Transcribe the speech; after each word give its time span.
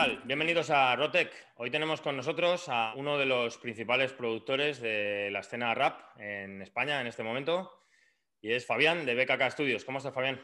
tal? 0.00 0.22
Bienvenidos 0.24 0.70
a 0.70 0.96
Rotec. 0.96 1.30
Hoy 1.56 1.70
tenemos 1.70 2.00
con 2.00 2.16
nosotros 2.16 2.70
a 2.70 2.94
uno 2.96 3.18
de 3.18 3.26
los 3.26 3.58
principales 3.58 4.14
productores 4.14 4.80
de 4.80 5.28
la 5.30 5.40
escena 5.40 5.74
rap 5.74 6.18
en 6.18 6.62
España 6.62 7.02
en 7.02 7.06
este 7.06 7.22
momento 7.22 7.70
y 8.40 8.52
es 8.52 8.64
Fabián 8.64 9.04
de 9.04 9.14
BKK 9.14 9.50
Studios. 9.50 9.84
¿Cómo 9.84 9.98
estás, 9.98 10.14
Fabián? 10.14 10.40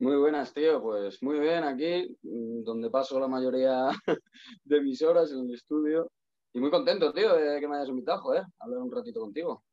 Muy 0.00 0.16
buenas, 0.16 0.52
tío. 0.52 0.82
Pues 0.82 1.22
muy 1.22 1.40
bien 1.40 1.64
aquí, 1.64 2.14
donde 2.20 2.90
paso 2.90 3.18
la 3.18 3.26
mayoría 3.26 3.88
de 4.64 4.80
mis 4.82 5.00
horas 5.00 5.32
en 5.32 5.48
el 5.48 5.54
estudio. 5.54 6.10
Y 6.52 6.60
muy 6.60 6.70
contento, 6.70 7.10
tío, 7.14 7.34
de 7.36 7.58
que 7.60 7.66
me 7.66 7.76
hayas 7.76 7.88
invitado, 7.88 8.34
¿eh? 8.34 8.40
A 8.40 8.64
hablar 8.64 8.80
un 8.80 8.92
ratito 8.92 9.20
contigo. 9.20 9.64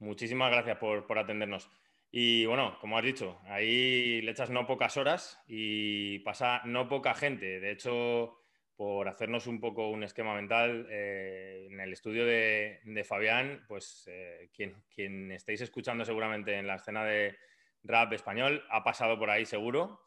Muchísimas 0.00 0.50
gracias 0.50 0.76
por, 0.76 1.06
por 1.06 1.18
atendernos. 1.18 1.70
Y 2.10 2.44
bueno, 2.44 2.76
como 2.82 2.98
has 2.98 3.04
dicho, 3.04 3.38
ahí 3.44 4.20
le 4.20 4.32
echas 4.32 4.50
no 4.50 4.66
pocas 4.66 4.98
horas 4.98 5.40
y 5.46 6.18
pasa 6.18 6.60
no 6.66 6.86
poca 6.86 7.14
gente. 7.14 7.58
De 7.58 7.72
hecho, 7.72 8.41
por 8.82 9.06
hacernos 9.06 9.46
un 9.46 9.60
poco 9.60 9.90
un 9.90 10.02
esquema 10.02 10.34
mental, 10.34 10.88
eh, 10.90 11.68
en 11.70 11.78
el 11.78 11.92
estudio 11.92 12.26
de, 12.26 13.04
Fabián, 13.08 13.64
pues 13.68 14.08
eh, 14.08 14.50
quien, 14.52 14.82
quien, 14.92 15.30
estéis 15.30 15.60
escuchando 15.60 16.04
seguramente 16.04 16.58
en 16.58 16.66
la 16.66 16.74
escena 16.74 17.04
de 17.04 17.38
rap 17.84 18.12
español 18.12 18.64
ha 18.70 18.82
pasado 18.82 19.16
por 19.20 19.30
ahí 19.30 19.46
seguro 19.46 20.00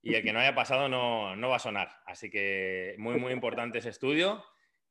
y 0.00 0.14
el 0.14 0.22
que 0.22 0.32
no 0.32 0.38
haya 0.38 0.54
pasado 0.54 0.88
no, 0.88 1.34
no 1.34 1.48
va 1.48 1.56
a 1.56 1.58
sonar. 1.58 1.88
Así 2.06 2.30
que 2.30 2.94
muy, 2.98 3.18
muy 3.18 3.32
importante 3.32 3.78
ese 3.78 3.88
estudio 3.88 4.44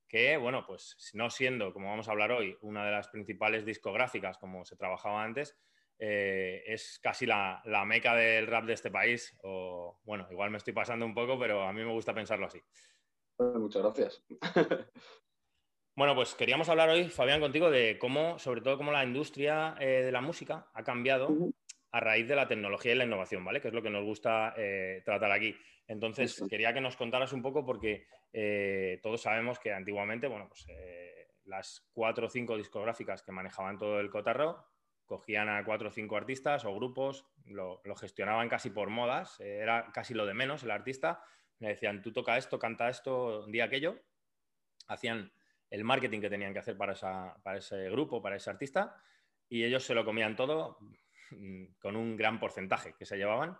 que, 0.09 0.35
bueno, 0.35 0.65
pues 0.65 0.97
no 1.13 1.29
siendo, 1.29 1.71
como 1.71 1.91
vamos 1.91 2.09
a 2.09 2.11
hablar 2.11 2.33
hoy, 2.33 2.57
una 2.59 2.85
de 2.85 2.91
las 2.91 3.07
principales 3.07 3.63
discográficas 3.63 4.37
como 4.37 4.65
se 4.65 4.75
trabajaba 4.75 5.23
antes, 5.23 5.57
eh, 5.97 6.63
es 6.65 6.99
casi 7.01 7.25
la, 7.25 7.61
meca 7.85 8.15
del 8.15 8.47
rap 8.47 8.65
de 8.65 8.73
este 8.73 8.91
país. 8.91 9.33
O 9.43 10.01
bueno, 10.03 10.27
igual 10.29 10.51
me 10.51 10.57
estoy 10.57 10.73
pasando 10.73 11.05
un 11.05 11.13
poco, 11.13 11.39
pero 11.39 11.63
a 11.63 11.71
mí 11.71 11.85
me 11.85 11.93
gusta 11.93 12.13
pensarlo 12.13 12.47
así. 12.47 12.61
Muchas 13.39 13.83
gracias. 13.83 14.23
Bueno, 15.95 16.15
pues 16.15 16.33
queríamos 16.33 16.69
hablar 16.69 16.87
hoy, 16.87 17.09
Fabián, 17.09 17.41
contigo 17.41 17.69
de 17.69 17.99
cómo, 17.99 18.39
sobre 18.39 18.61
todo, 18.61 18.77
cómo 18.77 18.93
la 18.93 19.03
industria 19.03 19.75
eh, 19.81 20.01
de 20.01 20.13
la 20.13 20.21
música 20.21 20.69
ha 20.73 20.81
cambiado 20.81 21.27
a 21.91 21.99
raíz 21.99 22.25
de 22.25 22.37
la 22.37 22.47
tecnología 22.47 22.93
y 22.93 22.95
la 22.95 23.03
innovación, 23.03 23.43
¿vale? 23.43 23.59
Que 23.59 23.67
es 23.67 23.73
lo 23.73 23.81
que 23.81 23.89
nos 23.89 24.05
gusta 24.05 24.53
eh, 24.55 25.01
tratar 25.03 25.33
aquí. 25.33 25.53
Entonces, 25.87 26.41
quería 26.49 26.73
que 26.73 26.79
nos 26.79 26.95
contaras 26.95 27.33
un 27.33 27.41
poco 27.41 27.65
porque 27.65 28.07
todos 29.03 29.21
sabemos 29.21 29.59
que 29.59 29.73
antiguamente, 29.73 30.27
bueno, 30.27 30.47
pues 30.47 30.65
las 31.43 31.85
cuatro 31.91 32.27
o 32.27 32.29
cinco 32.29 32.55
discográficas 32.55 33.21
que 33.21 33.33
manejaban 33.33 33.77
todo 33.77 33.99
el 33.99 34.09
cotarro 34.09 34.63
cogían 35.09 35.49
a 35.49 35.65
cuatro 35.65 35.89
o 35.89 35.91
cinco 35.91 36.15
artistas 36.15 36.65
o 36.65 36.75
grupos, 36.75 37.25
lo, 37.45 37.81
gestionaban 37.95 38.47
casi 38.47 38.69
por 38.69 38.89
modas, 38.89 39.39
eh, 39.39 39.57
era 39.57 39.91
casi 39.91 40.13
lo 40.13 40.27
de 40.27 40.35
menos 40.35 40.61
el 40.61 40.69
artista, 40.69 41.23
me 41.59 41.69
decían, 41.69 42.01
tú 42.01 42.11
toca 42.11 42.37
esto, 42.37 42.57
canta 42.57 42.89
esto, 42.89 43.45
día 43.47 43.65
aquello, 43.65 43.99
hacían 44.87 45.31
el 45.69 45.83
marketing 45.83 46.21
que 46.21 46.29
tenían 46.29 46.53
que 46.53 46.59
hacer 46.59 46.77
para, 46.77 46.95
para 47.43 47.57
ese 47.57 47.89
grupo, 47.89 48.21
para 48.21 48.35
ese 48.35 48.49
artista, 48.49 49.01
y 49.47 49.63
ellos 49.63 49.83
se 49.83 49.93
lo 49.93 50.05
comían 50.05 50.35
todo 50.35 50.77
mm, 51.31 51.65
con 51.79 51.95
un 51.95 52.15
gran 52.15 52.39
porcentaje 52.39 52.95
que 52.97 53.05
se 53.05 53.17
llevaban, 53.17 53.57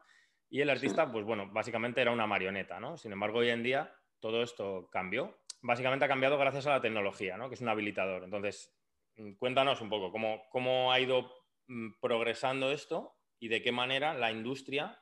y 0.50 0.61
el 0.61 0.70
artista, 0.70 1.11
pues 1.11 1.25
bueno, 1.25 1.47
básicamente 1.52 2.02
era 2.02 2.11
una 2.11 2.25
marioneta, 2.25 2.80
¿no? 2.80 2.97
Sin 2.97 3.11
embargo, 3.11 3.39
hoy 3.39 3.50
en 3.50 3.61
día 3.61 3.94
todo 4.20 4.42
esto 4.42 4.89
cambió. 4.92 5.42
Básicamente 5.61 6.05
ha 6.05 6.08
cambiado 6.08 6.39
gracias 6.39 6.66
a 6.66 6.72
la 6.72 6.81
tecnología, 6.81 7.38
¿no? 7.38 7.50
Que 7.50 7.53
es 7.55 7.61
un 7.61 7.70
habilitador. 7.70 8.23
Entonces, 8.23 8.75
mm, 9.17 9.33
cuéntanos 9.33 9.80
un 9.81 9.89
poco 9.89 10.11
cómo, 10.11 10.42
cómo 10.50 10.92
ha 10.92 11.00
ido 11.00 11.39
Mm, 11.70 12.00
progresando 12.02 12.72
esto 12.72 13.16
y 13.39 13.47
de 13.47 13.61
qué 13.61 13.72
manera 13.72 14.16
la 14.16 14.31
industria, 14.31 15.00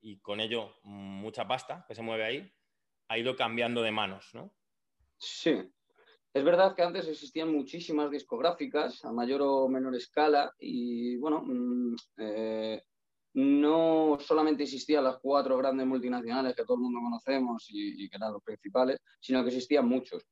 y 0.00 0.18
con 0.20 0.40
ello 0.40 0.74
mucha 0.84 1.46
pasta 1.46 1.84
que 1.86 1.94
se 1.94 2.02
mueve 2.02 2.24
ahí, 2.24 2.52
ha 3.08 3.18
ido 3.18 3.36
cambiando 3.36 3.82
de 3.82 3.90
manos, 3.90 4.30
¿no? 4.34 4.52
Sí. 5.16 5.62
Es 6.32 6.44
verdad 6.44 6.74
que 6.74 6.82
antes 6.82 7.08
existían 7.08 7.50
muchísimas 7.50 8.10
discográficas 8.10 9.04
a 9.04 9.12
mayor 9.12 9.40
o 9.42 9.68
menor 9.68 9.96
escala 9.96 10.54
y, 10.58 11.16
bueno, 11.16 11.42
mm, 11.44 11.96
eh, 12.18 12.82
no 13.34 14.18
solamente 14.20 14.64
existían 14.64 15.04
las 15.04 15.18
cuatro 15.18 15.56
grandes 15.56 15.86
multinacionales 15.86 16.54
que 16.54 16.64
todo 16.64 16.76
el 16.76 16.82
mundo 16.82 17.00
conocemos 17.00 17.66
y, 17.70 18.04
y, 18.04 18.08
que 18.08 18.16
eran 18.16 18.32
los 18.32 18.42
principales, 18.42 19.00
sino 19.20 19.42
que 19.42 19.48
existían 19.48 19.88
muchos. 19.88 20.22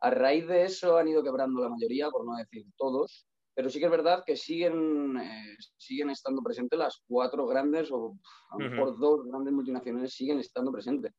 A 0.00 0.10
raíz 0.10 0.46
de 0.46 0.64
eso 0.64 0.96
han 0.96 1.08
ido 1.08 1.22
quebrando 1.22 1.60
la 1.60 1.70
mayoría, 1.70 2.10
por 2.10 2.24
no 2.24 2.36
decir 2.36 2.66
todos, 2.76 3.26
pero 3.58 3.70
sí 3.70 3.80
que 3.80 3.86
es 3.86 3.90
verdad 3.90 4.22
que 4.24 4.36
siguen, 4.36 5.16
eh, 5.18 5.56
siguen 5.76 6.10
estando 6.10 6.40
presentes 6.42 6.78
las 6.78 7.02
cuatro 7.08 7.44
grandes, 7.44 7.90
o 7.90 8.16
a 8.50 8.56
lo 8.56 8.70
mejor 8.70 8.96
dos 8.96 9.26
grandes 9.26 9.52
multinacionales 9.52 10.14
siguen 10.14 10.38
estando 10.38 10.70
presentes. 10.70 11.12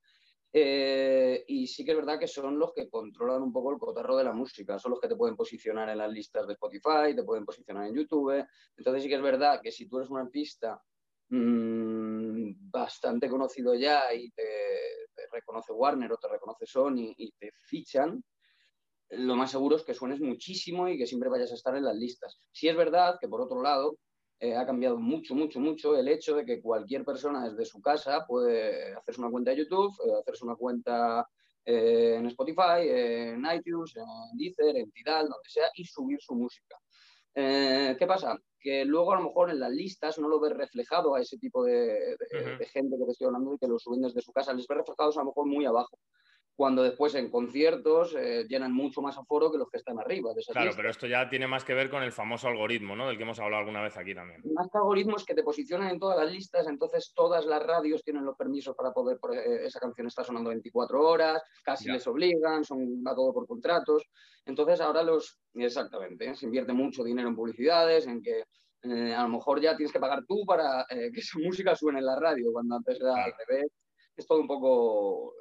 Eh, 0.54 1.44
y 1.50 1.68
sí 1.68 1.84
que 1.84 1.92
es 1.92 1.98
verdad 1.98 2.18
que 2.18 2.30
son 2.30 2.58
los 2.58 2.72
que 2.72 2.90
controlan 2.90 3.42
un 3.42 3.52
poco 3.52 3.74
el 3.74 3.78
cotarro 3.78 4.16
de 4.16 4.24
la 4.24 4.32
música, 4.32 4.80
son 4.80 4.92
los 4.92 5.02
que 5.02 5.10
te 5.10 5.18
pueden 5.18 5.36
posicionar 5.36 5.90
en 5.90 5.98
las 5.98 6.10
listas 6.14 6.48
de 6.48 6.54
Spotify, 6.54 7.14
te 7.14 7.26
pueden 7.26 7.44
posicionar 7.44 7.88
en 7.88 7.96
YouTube. 7.96 8.46
Entonces 8.78 9.04
sí 9.04 9.10
que 9.10 9.16
es 9.16 9.22
verdad 9.22 9.60
que 9.62 9.74
si 9.74 9.90
tú 9.90 9.98
eres 9.98 10.10
un 10.10 10.20
artista 10.20 10.82
mmm, 11.28 12.52
bastante 12.72 13.28
conocido 13.28 13.76
ya 13.76 14.14
y 14.14 14.32
te, 14.32 14.48
te, 15.14 15.24
reconoce 15.34 15.74
Warner 15.74 16.14
o 16.14 16.18
te 16.18 16.30
reconoce 16.30 16.66
Sony 16.66 17.14
y 17.18 17.34
te 17.34 17.52
fichan, 17.66 18.24
lo 19.12 19.36
más 19.36 19.52
seguro 19.52 19.76
es 19.76 19.84
que 19.84 19.94
suenes 19.94 20.22
muchísimo 20.22 20.88
y 20.88 20.98
que 20.98 21.08
siempre 21.08 21.30
vayas 21.30 21.52
a 21.52 21.56
estar 21.56 21.76
en 21.76 21.86
las 21.86 21.96
listas. 21.96 22.40
Si 22.52 22.68
es 22.68 22.76
verdad 22.76 23.18
que, 23.20 23.28
por 23.28 23.42
otro 23.42 23.62
lado, 23.62 23.98
eh, 24.40 24.56
ha 24.56 24.66
cambiado 24.66 24.98
mucho, 24.98 25.36
mucho, 25.36 25.60
mucho 25.60 25.98
el 25.98 26.08
hecho 26.08 26.36
de 26.36 26.46
que 26.46 26.62
cualquier 26.62 27.04
persona 27.04 27.50
desde 27.50 27.66
su 27.66 27.82
casa 27.82 28.26
puede 28.26 28.94
hacerse 28.94 29.20
una 29.20 29.32
cuenta 29.32 29.52
de 29.52 29.58
YouTube, 29.58 29.94
eh, 30.06 30.14
hacerse 30.22 30.46
una 30.46 30.56
cuenta 30.56 31.28
eh, 31.66 32.16
en 32.18 32.26
Spotify, 32.28 32.88
en 32.88 33.46
iTunes, 33.54 33.96
en 33.98 34.38
Deezer, 34.38 34.78
en 34.78 34.92
Tidal, 34.92 35.28
donde 35.28 35.50
sea, 35.50 35.66
y 35.76 35.84
subir 35.86 36.20
su 36.22 36.36
música. 36.36 36.78
¿Qué 37.34 38.06
pasa? 38.06 38.38
Que 38.60 38.84
luego 38.84 39.14
a 39.14 39.16
lo 39.16 39.24
mejor 39.24 39.50
en 39.50 39.60
las 39.62 39.72
listas 39.72 40.20
no 40.20 40.28
lo 40.28 40.42
ves 40.42 40.52
reflejado 40.52 41.16
a 41.16 41.22
ese 41.22 41.38
tipo 41.38 41.64
de, 41.64 42.18
de 42.60 42.66
gente 42.66 42.98
que 42.98 43.06
te 43.06 43.12
estoy 43.12 43.28
hablando 43.28 43.54
y 43.54 43.58
que 43.58 43.68
lo 43.68 43.80
suben 43.80 44.02
desde 44.02 44.22
su 44.22 44.34
casa, 44.34 44.54
les 44.54 44.68
ves 44.68 44.78
reflejados 44.80 45.16
a 45.16 45.22
lo 45.22 45.28
mejor 45.28 45.46
muy 45.46 45.66
abajo 45.66 45.98
cuando 46.60 46.84
después 46.84 47.16
en 47.16 47.32
conciertos 47.32 48.14
eh, 48.20 48.46
llenan 48.50 48.74
mucho 48.74 49.02
más 49.02 49.18
aforo 49.18 49.50
que 49.50 49.58
los 49.58 49.70
que 49.70 49.78
están 49.78 49.98
arriba. 49.98 50.32
claro, 50.52 50.72
pero 50.76 50.90
esto 50.90 51.08
ya 51.08 51.30
tiene 51.30 51.48
más 51.48 51.64
que 51.64 51.74
ver 51.74 51.90
con 51.90 52.04
el 52.04 52.12
famoso 52.12 52.50
algoritmo, 52.50 52.98
¿no? 52.98 53.08
Del 53.08 53.16
que 53.16 53.24
hemos 53.24 53.40
hablado 53.40 53.62
alguna 53.62 53.82
vez 53.82 53.96
aquí 53.96 54.14
también. 54.14 54.42
Más 54.54 54.68
que 54.70 54.78
algoritmos 54.78 55.24
que 55.24 55.34
te 55.34 55.42
posicionan 55.42 55.88
en 55.88 56.00
todas 56.00 56.18
las 56.18 56.30
listas, 56.30 56.68
entonces 56.68 57.14
todas 57.16 57.46
las 57.46 57.66
radios 57.66 58.04
tienen 58.04 58.26
los 58.26 58.36
permisos 58.36 58.76
para 58.76 58.92
poder, 58.92 59.18
eh, 59.38 59.68
esa 59.68 59.80
canción 59.80 60.08
está 60.08 60.26
sonando 60.26 60.50
24 60.50 61.02
horas, 61.02 61.42
casi 61.64 61.90
les 61.90 62.06
obligan, 62.08 62.66
son, 62.66 63.02
va 63.08 63.16
todo 63.16 63.32
por 63.32 63.48
contratos. 63.48 64.10
Entonces 64.46 64.82
ahora 64.82 65.02
los, 65.02 65.40
exactamente, 65.54 66.30
¿eh? 66.30 66.36
se 66.36 66.46
invierte 66.46 66.74
mucho 66.74 67.06
dinero 67.06 67.30
en 67.30 67.38
publicidades, 67.38 68.06
en 68.06 68.22
que 68.22 68.44
a 69.16 69.24
lo 69.24 69.30
mejor 69.30 69.62
ya 69.62 69.78
tienes 69.78 69.94
que 69.94 70.00
pagar 70.02 70.26
tú 70.28 70.44
para 70.46 70.86
que 70.90 71.22
esa 71.22 71.40
música 71.40 71.74
suene 71.74 72.00
en 72.00 72.06
la 72.06 72.20
radio, 72.20 72.52
cuando 72.52 72.76
antes 72.76 73.00
era 73.00 73.24
al 73.24 73.34
revés. 73.48 73.72
Es 74.18 74.28
todo 74.28 74.42
un 74.42 74.48
poco 74.48 75.34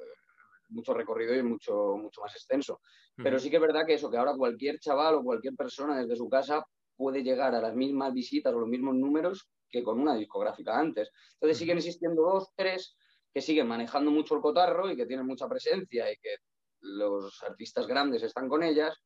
mucho 0.69 0.93
recorrido 0.93 1.35
y 1.35 1.43
mucho, 1.43 1.97
mucho 1.97 2.21
más 2.21 2.33
extenso. 2.35 2.81
Pero 3.15 3.39
sí 3.39 3.49
que 3.49 3.57
es 3.57 3.61
verdad 3.61 3.85
que 3.85 3.95
eso, 3.95 4.09
que 4.09 4.17
ahora 4.17 4.33
cualquier 4.35 4.79
chaval 4.79 5.15
o 5.15 5.23
cualquier 5.23 5.55
persona 5.55 5.99
desde 5.99 6.15
su 6.15 6.29
casa 6.29 6.65
puede 6.95 7.23
llegar 7.23 7.53
a 7.55 7.61
las 7.61 7.75
mismas 7.75 8.13
visitas 8.13 8.53
o 8.53 8.59
los 8.59 8.69
mismos 8.69 8.95
números 8.95 9.49
que 9.69 9.83
con 9.83 9.99
una 9.99 10.15
discográfica 10.15 10.77
antes. 10.77 11.11
Entonces 11.33 11.57
siguen 11.57 11.77
existiendo 11.77 12.23
dos, 12.23 12.49
tres 12.55 12.95
que 13.33 13.41
siguen 13.41 13.67
manejando 13.67 14.11
mucho 14.11 14.35
el 14.35 14.41
cotarro 14.41 14.89
y 14.89 14.95
que 14.95 15.05
tienen 15.05 15.25
mucha 15.25 15.47
presencia 15.47 16.11
y 16.11 16.17
que 16.17 16.37
los 16.81 17.43
artistas 17.43 17.87
grandes 17.87 18.23
están 18.23 18.47
con 18.47 18.63
ellas, 18.63 18.97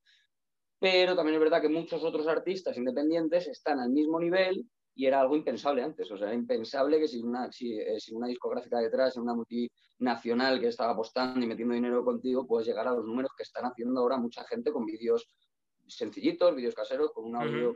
pero 0.80 1.16
también 1.16 1.36
es 1.36 1.42
verdad 1.42 1.62
que 1.62 1.70
muchos 1.70 2.04
otros 2.04 2.28
artistas 2.28 2.78
independientes 2.78 3.48
están 3.48 3.80
al 3.80 3.90
mismo 3.90 4.20
nivel 4.20 4.66
y 4.96 5.06
era 5.06 5.22
algo 5.22 5.36
impensable 5.36 5.82
antes. 5.82 6.10
O 6.12 6.18
sea, 6.18 6.28
era 6.28 6.36
impensable 6.36 7.00
que 7.00 7.08
sin 7.08 7.28
una, 7.28 7.52
si, 7.52 7.80
eh, 7.80 7.98
una 8.12 8.28
discográfica 8.28 8.80
detrás, 8.80 9.14
sin 9.14 9.24
una 9.24 9.34
multinacional 9.34 10.60
que 10.60 10.68
estaba 10.68 10.94
apostando 10.94 11.44
y 11.44 11.48
metiendo 11.48 11.74
dinero 11.74 12.04
contigo, 12.04 12.46
puedes 12.46 12.68
llegar 12.68 12.88
a 12.88 12.94
los 12.94 13.06
números 13.06 13.32
que 13.36 13.44
están 13.44 13.66
haciendo 13.66 14.02
ahora 14.02 14.18
mucha 14.18 14.44
gente 14.46 14.72
con 14.72 14.86
vídeos 14.86 15.28
sencillitos, 15.88 16.56
vídeos 16.56 16.76
caseros, 16.76 17.12
con 17.12 17.26
un 17.26 17.36
audio 17.36 17.76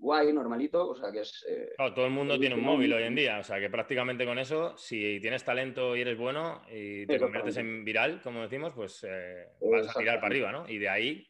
guay, 0.00 0.32
normalito. 0.32 0.90
O 0.90 0.94
sea, 0.94 1.10
que 1.10 1.20
es. 1.20 1.44
Eh, 1.48 1.74
todo 1.94 2.04
el 2.06 2.12
mundo 2.12 2.38
tiene 2.38 2.54
un 2.54 2.64
móvil 2.64 2.92
hoy 2.92 3.04
en 3.04 3.14
día. 3.14 3.38
O 3.38 3.42
sea, 3.42 3.58
que 3.58 3.70
prácticamente 3.70 4.26
con 4.26 4.38
eso, 4.38 4.76
si 4.76 5.18
tienes 5.20 5.44
talento 5.44 5.96
y 5.96 6.02
eres 6.02 6.18
bueno 6.18 6.62
y 6.70 7.06
te 7.06 7.18
conviertes 7.18 7.56
en 7.56 7.84
viral, 7.84 8.20
como 8.22 8.42
decimos, 8.42 8.72
pues 8.74 9.04
eh, 9.08 9.46
vas 9.60 9.96
a 9.96 9.98
tirar 9.98 10.16
para 10.16 10.26
arriba, 10.26 10.52
¿no? 10.52 10.68
Y 10.68 10.78
de 10.78 10.88
ahí 10.88 11.26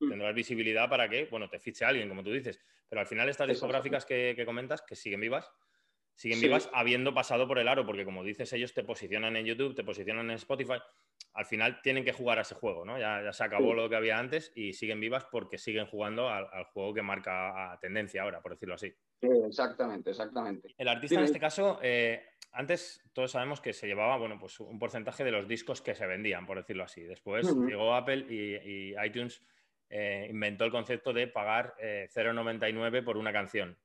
mm. 0.00 0.08
tendrás 0.08 0.34
visibilidad 0.34 0.88
para 0.88 1.08
que, 1.08 1.26
bueno, 1.26 1.48
te 1.48 1.58
fiche 1.58 1.84
alguien, 1.84 2.08
como 2.08 2.22
tú 2.22 2.32
dices. 2.32 2.58
Pero 2.88 3.00
al 3.00 3.06
final 3.06 3.28
estas 3.28 3.48
discográficas 3.48 4.04
que, 4.04 4.42
comentas, 4.46 4.82
que 4.82 4.96
siguen 4.96 5.20
vivas, 5.20 5.50
siguen 6.14 6.40
vivas 6.40 6.70
habiendo 6.72 7.12
pasado 7.14 7.46
por 7.46 7.58
el 7.58 7.68
aro, 7.68 7.84
porque 7.84 8.04
como 8.04 8.24
dices, 8.24 8.52
ellos 8.52 8.72
te 8.72 8.84
posicionan 8.84 9.36
en 9.36 9.46
YouTube, 9.46 9.74
te 9.74 9.84
posicionan 9.84 10.30
en 10.30 10.36
Spotify, 10.36 10.78
al 11.34 11.44
final 11.44 11.82
tienen 11.82 12.04
que 12.04 12.12
jugar 12.12 12.38
a 12.38 12.42
ese 12.42 12.54
juego, 12.54 12.84
¿no? 12.84 12.98
Ya, 12.98 13.32
se 13.32 13.44
acabó 13.44 13.74
lo 13.74 13.88
que 13.88 13.96
había 13.96 14.18
antes 14.18 14.52
y 14.54 14.72
siguen 14.72 15.00
vivas 15.00 15.26
porque 15.30 15.58
siguen 15.58 15.86
jugando 15.86 16.30
al, 16.30 16.64
juego 16.72 16.94
que 16.94 17.02
marca 17.02 17.78
tendencia 17.80 18.22
ahora, 18.22 18.40
por 18.40 18.52
decirlo 18.52 18.74
así. 18.74 18.94
exactamente, 19.20 20.10
exactamente. 20.10 20.74
El 20.78 20.88
artista 20.88 21.18
en 21.18 21.24
este 21.24 21.38
caso, 21.38 21.78
eh, 21.82 22.24
antes 22.52 23.02
todos 23.12 23.32
sabemos 23.32 23.60
que 23.60 23.74
se 23.74 23.86
llevaba, 23.86 24.16
bueno, 24.16 24.38
pues 24.38 24.58
un 24.60 24.78
porcentaje 24.78 25.24
de 25.24 25.30
los 25.30 25.46
discos 25.46 25.82
que 25.82 25.94
se 25.94 26.06
vendían, 26.06 26.46
por 26.46 26.56
decirlo 26.56 26.84
así. 26.84 27.02
Después 27.02 27.54
llegó 27.54 27.94
Apple 27.94 28.26
y, 28.30 28.94
iTunes 29.04 29.42
eh, 29.88 30.26
inventó 30.30 30.64
el 30.64 30.70
concepto 30.70 31.12
de 31.12 31.26
pagar 31.28 31.74
0,99 31.78 33.04
por 33.04 33.16
una 33.16 33.32
canción. 33.32 33.78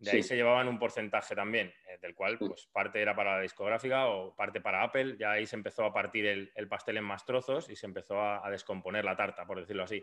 De 0.00 0.12
ahí 0.12 0.22
se 0.22 0.34
llevaban 0.34 0.66
un 0.66 0.78
porcentaje 0.78 1.34
también, 1.34 1.74
eh, 1.86 1.98
del 2.00 2.14
cual 2.14 2.38
pues, 2.38 2.66
parte 2.72 3.02
era 3.02 3.14
para 3.14 3.36
la 3.36 3.42
discográfica 3.42 4.08
o 4.08 4.34
parte 4.34 4.62
para 4.62 4.82
Apple. 4.82 5.16
Ya 5.18 5.32
ahí 5.32 5.46
se 5.46 5.56
empezó 5.56 5.84
a 5.84 5.92
partir 5.92 6.24
el, 6.26 6.68
pastel 6.68 6.96
en 6.96 7.04
más 7.04 7.26
trozos 7.26 7.68
y 7.68 7.76
se 7.76 7.84
empezó 7.84 8.18
a, 8.18 8.50
descomponer 8.50 9.04
la 9.04 9.14
tarta, 9.14 9.46
por 9.46 9.60
decirlo 9.60 9.82
así. 9.82 10.02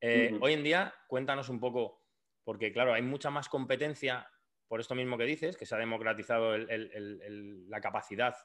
Eh, 0.00 0.38
hoy 0.40 0.52
en 0.52 0.62
día, 0.62 0.94
cuéntanos 1.08 1.48
un 1.48 1.58
poco, 1.58 2.04
porque 2.44 2.72
claro, 2.72 2.94
hay 2.94 3.02
mucha 3.02 3.30
más 3.30 3.48
competencia 3.48 4.30
por 4.68 4.78
esto 4.78 4.94
mismo 4.94 5.18
que 5.18 5.24
dices, 5.24 5.56
que 5.56 5.66
se 5.66 5.74
ha 5.74 5.78
democratizado 5.78 6.56
la 6.56 7.80
capacidad 7.80 8.36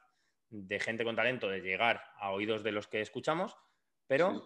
de 0.49 0.79
gente 0.79 1.03
con 1.03 1.15
talento 1.15 1.47
de 1.47 1.61
llegar 1.61 2.01
a 2.17 2.31
oídos 2.31 2.63
de 2.63 2.71
los 2.71 2.87
que 2.87 3.01
escuchamos, 3.01 3.55
pero 4.07 4.43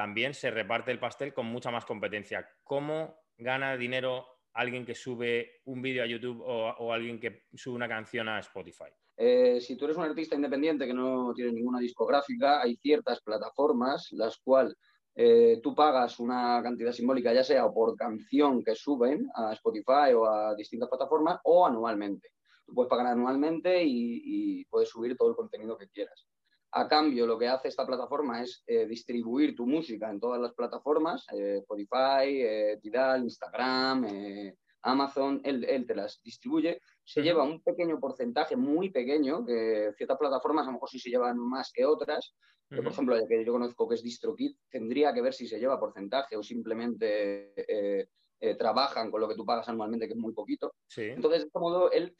también 0.00 0.32
se 0.32 0.50
reparte 0.50 0.90
el 0.90 0.98
pastel 0.98 1.34
con 1.34 1.44
mucha 1.44 1.70
más 1.70 1.84
competencia. 1.84 2.48
¿Cómo 2.64 3.20
gana 3.36 3.76
dinero 3.76 4.24
alguien 4.54 4.86
que 4.86 4.94
sube 4.94 5.60
un 5.66 5.82
vídeo 5.82 6.02
a 6.02 6.06
YouTube 6.06 6.40
o, 6.42 6.90
alguien 6.90 7.20
que 7.20 7.42
sube 7.52 7.74
una 7.74 7.86
canción 7.86 8.26
a 8.26 8.38
Spotify? 8.38 8.88
Eh, 9.14 9.60
si 9.60 9.76
tú 9.76 9.84
eres 9.84 9.98
un 9.98 10.04
artista 10.04 10.34
independiente 10.34 10.86
que 10.86 10.94
no 10.94 11.34
tiene 11.34 11.52
ninguna 11.52 11.80
discográfica, 11.80 12.62
hay 12.62 12.76
ciertas 12.76 13.20
plataformas 13.20 14.08
las 14.12 14.38
cuales 14.38 14.74
eh, 15.14 15.60
tú 15.62 15.74
pagas 15.74 16.18
una 16.18 16.62
cantidad 16.62 16.92
simbólica, 16.92 17.34
ya 17.34 17.44
sea 17.44 17.68
por 17.68 17.94
canción 17.94 18.64
que 18.64 18.74
suben 18.74 19.28
a 19.34 19.52
Spotify 19.52 20.14
o 20.16 20.24
a 20.24 20.54
distintas 20.54 20.88
plataformas, 20.88 21.40
o 21.44 21.66
anualmente. 21.66 22.30
Tú 22.64 22.72
puedes 22.72 22.88
pagar 22.88 23.08
anualmente 23.08 23.82
y 23.84 24.64
puedes 24.64 24.88
subir 24.88 25.14
todo 25.14 25.28
el 25.28 25.36
contenido 25.36 25.76
que 25.76 25.88
quieras. 25.88 26.29
A 26.72 26.86
cambio, 26.86 27.26
lo 27.26 27.36
que 27.36 27.48
hace 27.48 27.66
esta 27.66 27.84
plataforma 27.84 28.42
es 28.42 28.62
eh, 28.66 28.86
distribuir 28.86 29.56
tu 29.56 29.66
música 29.66 30.08
en 30.08 30.20
todas 30.20 30.40
las 30.40 30.54
plataformas, 30.54 31.26
eh, 31.32 31.58
Spotify, 31.58 32.42
eh, 32.42 32.78
Tidal, 32.80 33.24
Instagram, 33.24 34.06
Amazon, 34.82 35.40
él, 35.42 35.84
te 35.86 35.94
las 35.96 36.22
distribuye. 36.22 36.80
Se 37.04 37.22
lleva 37.22 37.42
un 37.42 37.60
pequeño 37.60 37.98
porcentaje, 37.98 38.56
muy 38.56 38.90
pequeño, 38.90 39.44
que 39.44 39.92
ciertas 39.96 40.16
plataformas 40.16 40.64
a 40.64 40.66
lo 40.66 40.74
mejor 40.74 40.88
sí 40.88 41.00
se 41.00 41.10
llevan 41.10 41.38
más 41.38 41.72
que 41.72 41.84
otras. 41.84 42.34
por 42.68 42.86
ejemplo, 42.86 43.16
el 43.16 43.26
que 43.26 43.44
yo 43.44 43.52
conozco 43.52 43.88
que 43.88 43.96
es 43.96 44.02
DistroKid, 44.02 44.54
tendría 44.70 45.12
que 45.12 45.22
ver 45.22 45.34
si 45.34 45.48
se 45.48 45.58
lleva 45.58 45.80
porcentaje 45.80 46.36
o 46.36 46.42
simplemente 46.42 47.52
trabajan 48.56 49.10
con 49.10 49.20
lo 49.20 49.28
que 49.28 49.34
tú 49.34 49.44
pagas 49.44 49.68
anualmente, 49.68 50.06
que 50.06 50.14
es 50.14 50.18
muy 50.18 50.32
poquito. 50.32 50.72
Entonces, 50.96 51.40
de 51.40 51.46
este 51.48 51.58
modo, 51.58 51.90
él 51.90 52.14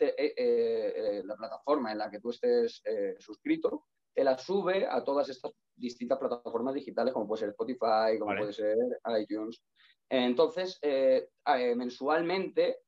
la 1.24 1.36
plataforma 1.36 1.92
en 1.92 1.98
la 1.98 2.10
que 2.10 2.20
tú 2.20 2.30
estés 2.30 2.82
suscrito 3.20 3.86
te 4.14 4.24
la 4.24 4.36
sube 4.38 4.86
a 4.86 5.02
todas 5.04 5.28
estas 5.28 5.52
distintas 5.74 6.18
plataformas 6.18 6.74
digitales, 6.74 7.12
como 7.12 7.26
puede 7.26 7.40
ser 7.40 7.48
Spotify, 7.50 8.18
como 8.18 8.36
puede 8.36 8.52
ser 8.52 8.76
iTunes. 9.18 9.62
Entonces, 10.08 10.78
eh, 10.82 11.28
eh, 11.46 11.74
mensualmente 11.74 12.78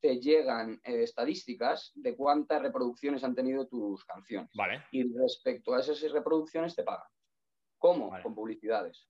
te 0.00 0.20
llegan 0.20 0.74
eh, 0.84 1.02
estadísticas 1.02 1.90
de 1.94 2.14
cuántas 2.14 2.62
reproducciones 2.62 3.24
han 3.24 3.34
tenido 3.34 3.66
tus 3.66 4.04
canciones. 4.04 4.50
Y 4.92 5.02
respecto 5.14 5.74
a 5.74 5.80
esas 5.80 6.00
reproducciones 6.12 6.74
te 6.76 6.84
pagan. 6.84 7.08
¿Cómo? 7.78 8.10
Con 8.22 8.34
publicidades. 8.34 9.08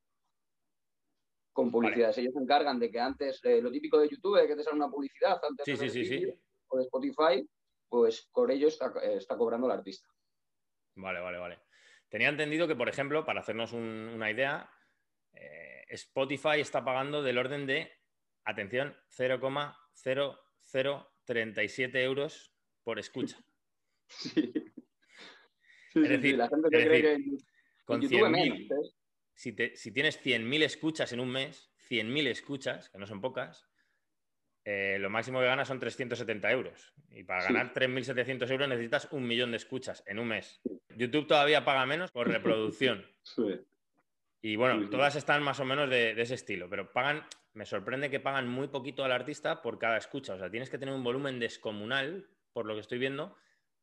Con 1.53 1.71
publicidades. 1.71 2.19
Ellos 2.19 2.35
se 2.35 2.41
encargan 2.41 2.79
de 2.79 2.91
que 2.91 3.01
antes, 3.01 3.41
lo 3.45 3.71
típico 3.71 3.99
de 3.99 4.09
YouTube, 4.09 4.41
de 4.41 4.47
que 4.47 4.57
te 4.57 4.63
sale 4.63 4.77
una 4.77 4.91
publicidad 4.91 5.41
antes 5.43 5.79
de 5.79 6.39
o 6.69 6.79
de 6.79 6.83
Spotify, 6.83 7.49
pues 7.89 8.29
por 8.33 8.51
ello 8.51 8.69
está, 8.69 8.93
está 9.03 9.37
cobrando 9.37 9.67
el 9.67 9.73
artista. 9.73 10.09
Vale, 10.97 11.21
vale, 11.21 11.39
vale. 11.39 11.61
Tenía 12.09 12.29
entendido 12.29 12.67
que, 12.67 12.75
por 12.75 12.89
ejemplo, 12.89 13.25
para 13.25 13.39
hacernos 13.41 13.73
una 13.73 14.29
idea, 14.31 14.69
eh, 15.33 15.85
Spotify 15.89 16.61
está 16.61 16.85
pagando 16.85 17.23
del 17.23 17.39
orden 17.39 17.67
de, 17.67 17.93
atención, 18.45 18.97
0,0037 19.17 22.03
euros 22.03 22.53
por 22.83 22.99
escucha. 22.99 23.39
Sí. 24.09 24.53
es 25.95 26.09
decir, 26.09 26.37
la 26.37 26.49
gente 26.49 26.69
cree 26.69 27.03
que 27.03 27.25
con 27.85 28.03
100.000, 28.03 28.93
si, 29.35 29.55
si 29.75 29.93
tienes 29.93 30.21
100.000 30.25 30.63
escuchas 30.63 31.13
en 31.13 31.21
un 31.21 31.31
mes, 31.31 31.71
100.000 31.89 32.27
escuchas, 32.29 32.91
que 32.91 32.99
no 32.99 33.07
son 33.07 33.21
pocas, 33.21 33.69
eh, 34.69 34.99
lo 34.99 35.11
máximo 35.11 35.39
que 35.39 35.47
ganas 35.47 35.69
son 35.69 35.79
370 35.79 36.51
euros. 36.51 36.93
Y 37.13 37.23
para 37.23 37.45
ganar 37.45 37.73
3.700 37.73 38.51
euros 38.51 38.69
necesitas 38.69 39.07
un 39.13 39.25
millón 39.25 39.53
de 39.53 39.59
escuchas 39.59 40.03
en 40.07 40.19
un 40.19 40.27
mes. 40.27 40.61
YouTube 40.97 41.29
todavía 41.29 41.65
paga 41.65 41.87
menos 41.87 42.11
por 42.11 42.29
reproducción. 42.29 43.07
Y 44.43 44.55
bueno, 44.55 44.89
todas 44.91 45.17
están 45.17 45.43
más 45.43 45.59
o 45.59 45.65
menos 45.65 45.91
de, 45.91 46.13
ese 46.21 46.35
estilo, 46.35 46.69
pero 46.71 46.93
pagan, 46.93 47.25
me 47.55 47.67
sorprende 47.67 48.11
que 48.11 48.21
pagan 48.21 48.47
muy 48.47 48.69
poquito 48.69 49.03
al 49.03 49.11
artista 49.11 49.61
por 49.61 49.77
cada 49.81 49.97
escucha. 49.97 50.35
O 50.35 50.39
sea, 50.39 50.49
tienes 50.49 50.71
que 50.71 50.79
tener 50.79 50.95
un 50.95 51.03
volumen 51.03 51.41
descomunal, 51.41 52.29
por 52.53 52.65
lo 52.65 52.75
que 52.75 52.81
estoy 52.81 52.99
viendo, 52.99 53.35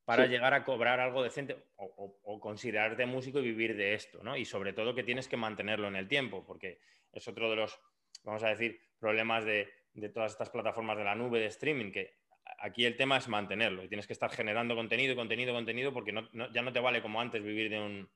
para 0.05 0.25
llegar 0.25 0.53
a 0.53 0.63
cobrar 0.63 1.01
algo 1.01 1.21
decente 1.21 1.57
o, 1.75 2.17
o, 2.23 2.39
considerarte 2.39 3.05
músico 3.05 3.39
y 3.39 3.43
vivir 3.43 3.75
de 3.75 3.93
esto, 3.93 4.23
¿no? 4.23 4.37
Y 4.37 4.45
sobre 4.45 4.71
todo 4.71 4.95
que 4.95 5.03
tienes 5.03 5.27
que 5.27 5.35
mantenerlo 5.35 5.89
en 5.89 5.97
el 5.97 6.07
tiempo, 6.07 6.45
porque 6.45 6.79
es 7.11 7.27
otro 7.27 7.49
de 7.49 7.57
los, 7.57 7.77
vamos 8.23 8.43
a 8.43 8.49
decir, 8.49 8.79
problemas 8.99 9.43
de 9.43 9.69
de 9.93 10.09
todas 10.09 10.31
estas 10.31 10.49
plataformas 10.49 10.97
de 10.97 11.03
la 11.03 11.15
nube 11.15 11.39
de 11.39 11.47
streaming, 11.47 11.91
que 11.91 12.17
aquí 12.59 12.85
el 12.85 12.97
tema 12.97 13.17
es 13.17 13.27
mantenerlo 13.27 13.83
y 13.83 13.87
tienes 13.87 14.07
que 14.07 14.13
estar 14.13 14.31
generando 14.31 14.75
contenido, 14.75 15.15
contenido, 15.15 15.53
contenido, 15.53 15.93
porque 15.93 16.13
ya 16.53 16.61
no 16.61 16.73
te 16.73 16.79
vale 16.79 17.01
como 17.01 17.21
antes 17.21 17.43
vivir 17.43 17.69
de 17.69 17.79
un, 17.79 18.09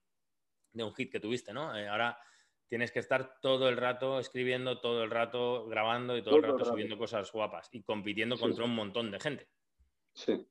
de 0.73 0.83
un 0.83 0.93
hit 0.93 1.11
que 1.11 1.19
tuviste, 1.19 1.53
¿no? 1.53 1.75
Eh, 1.77 1.87
ahora 1.87 2.19
tienes 2.67 2.91
que 2.91 2.99
estar 2.99 3.39
todo 3.39 3.69
el 3.69 3.77
rato 3.77 4.19
escribiendo, 4.19 4.81
todo 4.81 5.03
el 5.03 5.11
rato 5.11 5.67
grabando 5.67 6.17
y 6.17 6.23
todo, 6.23 6.37
el 6.37 6.43
rato, 6.43 6.65
subiendo 6.65 6.97
cosas 6.97 7.31
guapas 7.31 7.69
y 7.71 7.83
compitiendo 7.83 8.37
contra 8.37 8.65
un 8.65 8.75
montón 8.75 9.11
de 9.11 9.19
gente. 9.19 9.47
Sí, 10.13 10.47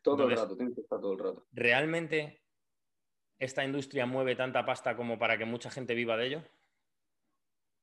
todo 0.00 0.28
el 0.28 0.36
rato, 0.36 0.56
tienes 0.56 0.74
que 0.74 0.80
estar 0.80 1.00
todo 1.00 1.12
el 1.12 1.18
rato. 1.18 1.46
¿Realmente 1.52 2.42
esta 3.38 3.64
industria 3.64 4.06
mueve 4.06 4.36
tanta 4.36 4.64
pasta 4.64 4.96
como 4.96 5.18
para 5.18 5.36
que 5.38 5.44
mucha 5.44 5.70
gente 5.70 5.94
viva 5.94 6.16
de 6.16 6.26
ello? 6.26 6.42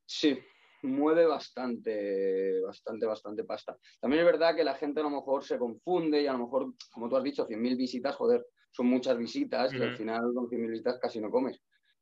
Sí, 0.05 0.39
mueve 0.83 1.25
bastante, 1.25 2.61
bastante, 2.61 3.05
bastante 3.05 3.43
pasta. 3.43 3.77
También 3.99 4.21
es 4.21 4.25
verdad 4.25 4.55
que 4.55 4.63
la 4.63 4.75
gente 4.75 4.99
a 4.99 5.03
lo 5.03 5.09
mejor 5.09 5.43
se 5.43 5.57
confunde 5.57 6.21
y 6.21 6.27
a 6.27 6.33
lo 6.33 6.39
mejor, 6.39 6.73
como 6.91 7.09
tú 7.09 7.17
has 7.17 7.23
dicho, 7.23 7.45
100.000 7.45 7.77
visitas, 7.77 8.15
joder, 8.15 8.45
son 8.71 8.87
muchas 8.87 9.17
visitas 9.17 9.73
y 9.73 9.81
al 9.81 9.95
final 9.95 10.21
con 10.33 10.47
100.000 10.47 10.69
visitas 10.69 10.99
casi 10.99 11.19
no 11.19 11.29
comes, 11.29 11.61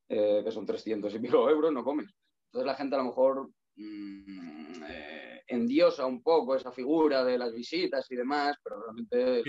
eh, 0.10 0.42
que 0.44 0.52
son 0.52 0.66
300 0.66 1.14
y 1.16 1.20
pico 1.20 1.50
euros, 1.50 1.72
no 1.72 1.84
comes. 1.84 2.14
Entonces 2.48 2.66
la 2.66 2.76
gente 2.76 2.96
a 2.96 3.00
lo 3.00 3.06
mejor 3.06 3.50
mm, 3.76 4.84
eh, 4.88 5.42
endiosa 5.48 6.06
un 6.06 6.22
poco 6.22 6.56
esa 6.56 6.72
figura 6.72 7.24
de 7.24 7.38
las 7.38 7.54
visitas 7.54 8.06
y 8.12 8.16
demás, 8.16 8.58
pero 8.64 8.82
realmente 8.82 9.44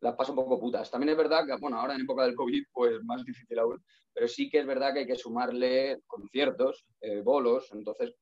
las 0.00 0.16
pasa 0.16 0.32
un 0.32 0.36
poco 0.36 0.58
putas. 0.58 0.90
También 0.90 1.10
es 1.10 1.16
verdad 1.16 1.46
que, 1.46 1.54
bueno, 1.60 1.78
ahora 1.78 1.94
en 1.94 2.02
época 2.02 2.24
del 2.24 2.34
COVID, 2.34 2.64
pues 2.72 3.02
más 3.04 3.24
difícil 3.24 3.58
aún, 3.58 3.82
pero 4.12 4.26
sí 4.26 4.48
que 4.48 4.60
es 4.60 4.66
verdad 4.66 4.92
que 4.92 5.00
hay 5.00 5.06
que 5.06 5.16
sumarle 5.16 6.00
conciertos, 6.06 6.86
eh, 7.00 7.20
bolos, 7.20 7.70
entonces, 7.72 8.14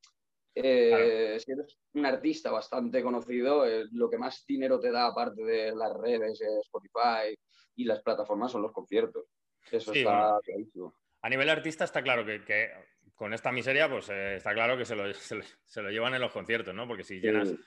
eh, 0.55 1.39
si 1.39 1.53
eres 1.53 1.79
un 1.95 2.05
artista 2.05 2.51
bastante 2.51 3.03
conocido, 3.03 3.65
eh, 3.65 3.87
lo 3.93 4.11
que 4.11 4.19
más 4.19 4.45
dinero 4.47 4.81
te 4.81 4.91
da, 4.91 5.07
aparte 5.07 5.43
de 5.43 5.75
las 5.75 5.95
redes, 5.97 6.41
Spotify 6.41 7.37
y 7.77 7.85
las 7.85 8.03
plataformas, 8.03 8.51
son 8.51 8.63
los 8.63 8.73
conciertos. 8.73 9.25
Eso 9.71 9.93
está 9.93 10.39
clarísimo. 10.45 10.95
A 11.23 11.29
nivel 11.29 11.49
artista 11.49 11.85
está 11.85 12.03
claro 12.03 12.25
que, 12.25 12.71
con 13.15 13.35
esta 13.35 13.53
miseria, 13.53 13.89
pues 13.89 14.09
está 14.09 14.53
claro 14.53 14.77
que 14.77 14.85
se 14.85 14.97
lo, 14.97 15.13
se 15.15 15.83
lo, 15.83 15.91
llevan 15.91 16.15
en 16.15 16.23
los 16.23 16.33
conciertos, 16.33 16.75
¿no? 16.75 16.89
Porque 16.89 17.05
si 17.05 17.21
llenas 17.21 17.49
llenas 17.49 17.61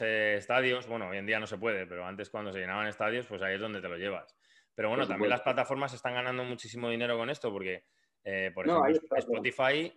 eh, 0.00 0.36
estadios, 0.36 0.86
bueno, 0.86 1.08
hoy 1.08 1.18
en 1.18 1.26
día 1.26 1.38
no 1.38 1.46
se 1.46 1.58
puede, 1.58 1.86
pero 1.86 2.04
antes 2.04 2.30
cuando 2.30 2.52
se 2.52 2.58
llenaban 2.58 2.86
estadios, 2.86 3.26
pues 3.26 3.42
ahí 3.42 3.54
es 3.54 3.60
donde 3.60 3.80
te 3.80 3.88
lo 3.88 3.96
llevas. 3.96 4.36
Pero 4.74 4.88
bueno, 4.88 5.06
también 5.06 5.30
las 5.30 5.42
plataformas 5.42 5.92
están 5.92 6.14
ganando 6.14 6.44
muchísimo 6.44 6.88
dinero 6.88 7.18
con 7.18 7.28
esto, 7.28 7.52
porque, 7.52 7.84
eh, 8.24 8.50
por 8.54 8.66
ejemplo, 8.66 9.16
Spotify, 9.16 9.92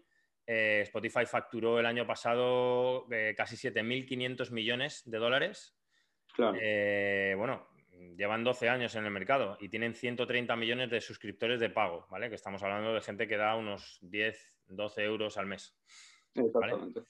eh, 0.45 0.81
Spotify 0.83 1.25
facturó 1.25 1.79
el 1.79 1.85
año 1.85 2.05
pasado 2.05 3.05
casi 3.37 3.55
7.500 3.55 4.51
millones 4.51 5.03
de 5.05 5.17
dólares. 5.17 5.77
Claro. 6.35 6.57
bueno, 7.37 7.67
llevan 8.17 8.43
12 8.43 8.67
años 8.67 8.95
en 8.95 9.05
el 9.05 9.11
mercado 9.11 9.55
y 9.61 9.69
tienen 9.69 9.93
130 9.93 10.55
millones 10.55 10.89
de 10.89 10.99
suscriptores 10.99 11.59
de 11.59 11.69
pago, 11.69 12.07
¿vale? 12.09 12.29
Que 12.29 12.35
estamos 12.35 12.61
hablando 12.63 12.93
de 12.93 13.01
gente 13.01 13.27
que 13.27 13.37
da 13.37 13.55
unos 13.55 13.99
10, 14.01 14.55
12 14.67 15.03
euros 15.03 15.37
al 15.37 15.45
mes. 15.45 15.77
Exactamente. 16.33 17.01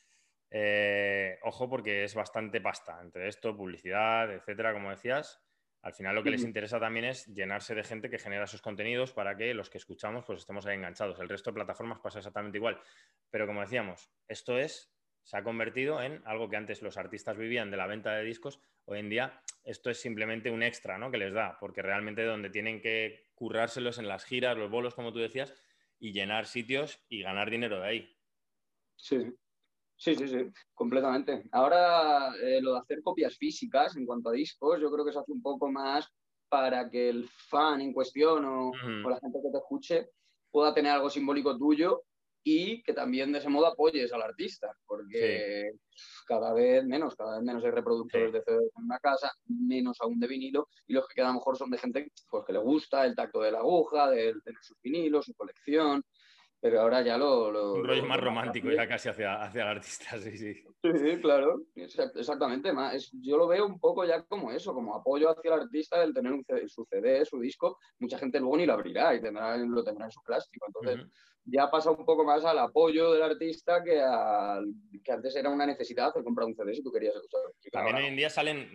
Eh, 0.55 1.39
ojo 1.41 1.67
porque 1.67 2.03
es 2.03 2.13
bastante 2.13 2.62
pasta 2.62 3.00
entre 3.01 3.27
esto, 3.27 3.57
publicidad, 3.57 4.31
etcétera, 4.31 4.72
como 4.72 4.91
decías. 4.91 5.41
Al 5.81 5.93
final 5.93 6.13
lo 6.13 6.24
que 6.24 6.29
les 6.29 6.43
interesa 6.43 6.79
también 6.79 7.05
es 7.05 7.25
llenarse 7.25 7.74
de 7.74 7.83
gente 7.83 8.10
que 8.10 8.19
genera 8.19 8.45
sus 8.45 8.62
contenidos 8.62 9.12
para 9.12 9.36
que 9.36 9.53
los 9.55 9.69
que 9.72 9.79
escuchamos 9.79 10.24
pues 10.25 10.39
estemos 10.39 10.65
ahí 10.65 10.75
enganchados. 10.75 11.19
El 11.19 11.27
resto 11.27 11.50
de 11.50 11.55
plataformas 11.55 12.00
pasa 12.00 12.19
exactamente 12.19 12.60
igual. 12.60 12.79
Pero 13.31 13.48
como 13.48 13.62
decíamos, 13.62 14.12
esto 14.27 14.57
es 14.60 14.93
se 15.24 15.38
ha 15.38 15.43
convertido 15.43 16.01
en 16.01 16.22
algo 16.25 16.50
que 16.50 16.55
antes 16.55 16.83
los 16.83 16.98
artistas 16.98 17.36
vivían 17.36 17.72
de 17.72 17.77
la 17.77 17.88
venta 17.88 18.13
de 18.13 18.24
discos, 18.24 18.60
hoy 18.86 19.00
en 19.00 19.10
día 19.10 19.41
esto 19.63 19.89
es 19.89 20.00
simplemente 20.00 20.51
un 20.51 20.62
extra 20.62 20.98
¿no? 20.98 21.10
que 21.10 21.17
les 21.17 21.33
da, 21.33 21.57
porque 21.60 21.81
realmente 21.81 22.24
donde 22.24 22.50
tienen 22.50 22.79
que 22.79 23.25
currárselos 23.33 23.98
en 23.98 24.07
las 24.07 24.24
giras, 24.24 24.57
los 24.57 24.69
bolos, 24.69 24.93
como 24.93 25.12
tú 25.12 25.19
decías, 25.19 25.53
y 26.00 26.12
llenar 26.12 26.45
sitios 26.45 27.03
y 27.10 27.24
ganar 27.24 27.50
dinero 27.50 27.79
de 27.79 27.88
ahí. 27.88 28.17
Sí, 28.98 29.33
sí, 29.95 30.15
sí, 30.15 30.27
sí, 30.27 30.50
completamente. 30.73 31.43
Ahora 31.51 32.33
eh, 32.41 32.62
lo 32.62 32.73
de 32.73 32.79
hacer 32.79 33.01
copias 33.01 33.38
físicas 33.38 33.95
en 33.95 34.05
cuanto 34.05 34.29
a 34.29 34.33
discos, 34.33 34.79
yo 34.79 34.91
creo 34.91 35.05
que 35.05 35.13
se 35.13 35.19
hace 35.19 35.31
un 35.31 35.41
poco 35.41 35.71
más 35.71 36.07
para 36.50 36.89
que 36.89 37.09
el 37.09 37.27
fan 37.50 37.81
en 37.81 37.93
cuestión 37.93 38.45
o, 38.45 38.69
o 38.69 39.09
la 39.09 39.19
gente 39.19 39.39
que 39.41 39.51
te 39.51 39.57
escuche 39.57 40.09
pueda 40.51 40.73
tener 40.73 40.91
algo 40.91 41.09
simbólico 41.09 41.57
tuyo 41.57 42.03
y 42.43 42.83
que 42.83 42.93
también 42.93 43.31
de 43.31 43.39
ese 43.39 43.50
modo 43.50 43.67
apoyes 43.67 44.12
al 44.12 44.21
artista, 44.21 44.75
porque 44.85 45.71
cada 46.27 46.53
vez 46.53 46.85
menos, 46.85 47.15
cada 47.15 47.38
vez 47.38 47.43
menos 47.43 47.63
hay 47.63 47.71
reproductores 47.71 48.33
de 48.33 48.41
CD 48.41 48.57
en 48.57 48.83
una 48.83 49.00
casa, 49.00 49.31
menos 49.45 49.97
aún 50.01 50.19
de 50.19 50.27
vinilo, 50.27 50.67
y 50.85 50.93
los 50.93 51.07
que 51.07 51.15
quedan 51.15 51.35
mejor 51.35 51.57
son 51.57 51.71
de 51.71 51.77
gente 51.77 52.12
pues, 52.29 52.43
que 52.45 52.53
le 52.53 52.59
gusta 52.59 53.05
el 53.05 53.15
tacto 53.15 53.41
de 53.41 53.51
la 53.51 53.59
aguja, 53.59 54.09
de 54.09 54.33
tener 54.43 54.62
sus 54.62 54.77
vinilos, 54.81 55.25
su 55.25 55.33
colección, 55.33 56.03
pero 56.63 56.79
ahora 56.79 57.01
ya 57.01 57.17
lo... 57.17 57.74
Un 57.74 57.84
rollo 57.84 58.05
más 58.05 58.22
romántico 58.22 58.72
ya 58.72 58.88
casi 58.88 59.10
hacia, 59.10 59.43
hacia 59.43 59.63
el 59.63 59.67
artista, 59.67 60.17
sí, 60.17 60.38
sí. 60.38 60.63
Sí, 60.82 61.20
claro, 61.22 61.60
exactamente. 61.75 62.72
yo 63.20 63.36
lo 63.36 63.48
veo 63.50 63.65
un 63.65 63.82
poco 63.82 64.05
ya 64.05 64.24
como 64.24 64.50
eso, 64.50 64.74
como 64.74 64.96
apoyo 64.96 65.29
hacia 65.29 65.53
el 65.53 65.62
artista 65.63 66.01
el 66.01 66.13
tener 66.13 66.32
un 66.32 66.46
su 66.70 66.86
CD, 66.86 67.25
su 67.25 67.41
disco. 67.41 67.79
Mucha 68.00 68.17
gente 68.17 68.39
luego 68.39 68.55
ni 68.55 68.65
lo 68.65 68.75
abrirá 68.75 69.13
y 69.13 69.22
tendrá, 69.22 69.58
lo 69.58 69.84
tendrá 69.84 70.05
en 70.05 70.12
su 70.13 70.22
plástico. 70.24 70.65
Entonces, 70.67 71.05
ya 71.43 71.70
pasa 71.70 71.91
un 71.91 72.05
poco 72.05 72.24
más 72.24 72.46
al 72.46 72.58
apoyo 72.58 73.12
del 73.12 73.24
artista 73.24 73.84
que, 73.84 74.01
que 75.03 75.12
antes 75.12 75.36
era 75.36 75.50
una 75.50 75.65
necesidad 75.65 76.13
de 76.13 76.24
comprar 76.24 76.48
un 76.48 76.55
CD 76.55 76.74
si 76.74 76.82
tú 76.82 76.93
querías 76.93 77.17
usar. 77.17 77.41
También 77.74 77.98
hoy 77.98 78.05
en 78.05 78.15
día 78.15 78.29
salen, 78.29 78.72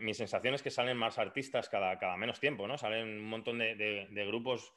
mi 0.00 0.14
sensación 0.14 0.54
es 0.54 0.62
que 0.62 0.70
salen 0.70 0.96
más 0.96 1.18
artistas 1.18 1.68
cada, 1.68 1.98
cada 1.98 2.16
menos 2.16 2.38
tiempo, 2.38 2.68
¿no? 2.68 2.78
Salen 2.78 3.18
un 3.18 3.28
montón 3.28 3.58
de, 3.58 3.74
de 3.74 4.26
grupos 4.28 4.72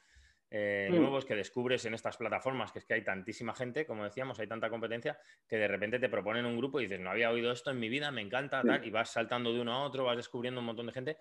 eh, 0.50 0.88
mm. 0.90 0.94
nuevos 0.94 1.24
que 1.24 1.34
descubres 1.34 1.84
en 1.86 1.94
estas 1.94 2.16
plataformas, 2.16 2.70
que 2.70 2.78
es 2.78 2.84
que 2.84 2.94
hay 2.94 3.02
tantísima 3.02 3.54
gente, 3.54 3.84
como 3.84 4.04
decíamos, 4.04 4.38
hay 4.38 4.46
tanta 4.46 4.70
competencia, 4.70 5.18
que 5.48 5.56
de 5.56 5.68
repente 5.68 5.98
te 5.98 6.08
proponen 6.08 6.46
un 6.46 6.56
grupo 6.56 6.80
y 6.80 6.84
dices, 6.84 7.00
no 7.00 7.10
había 7.10 7.30
oído 7.30 7.50
esto 7.50 7.70
en 7.70 7.80
mi 7.80 7.88
vida, 7.88 8.10
me 8.10 8.22
encanta, 8.22 8.62
y 8.82 8.90
vas 8.90 9.10
saltando 9.10 9.52
de 9.52 9.60
uno 9.60 9.72
a 9.72 9.84
otro, 9.84 10.04
vas 10.04 10.16
descubriendo 10.16 10.60
un 10.60 10.66
montón 10.66 10.86
de 10.86 10.92
gente. 10.92 11.16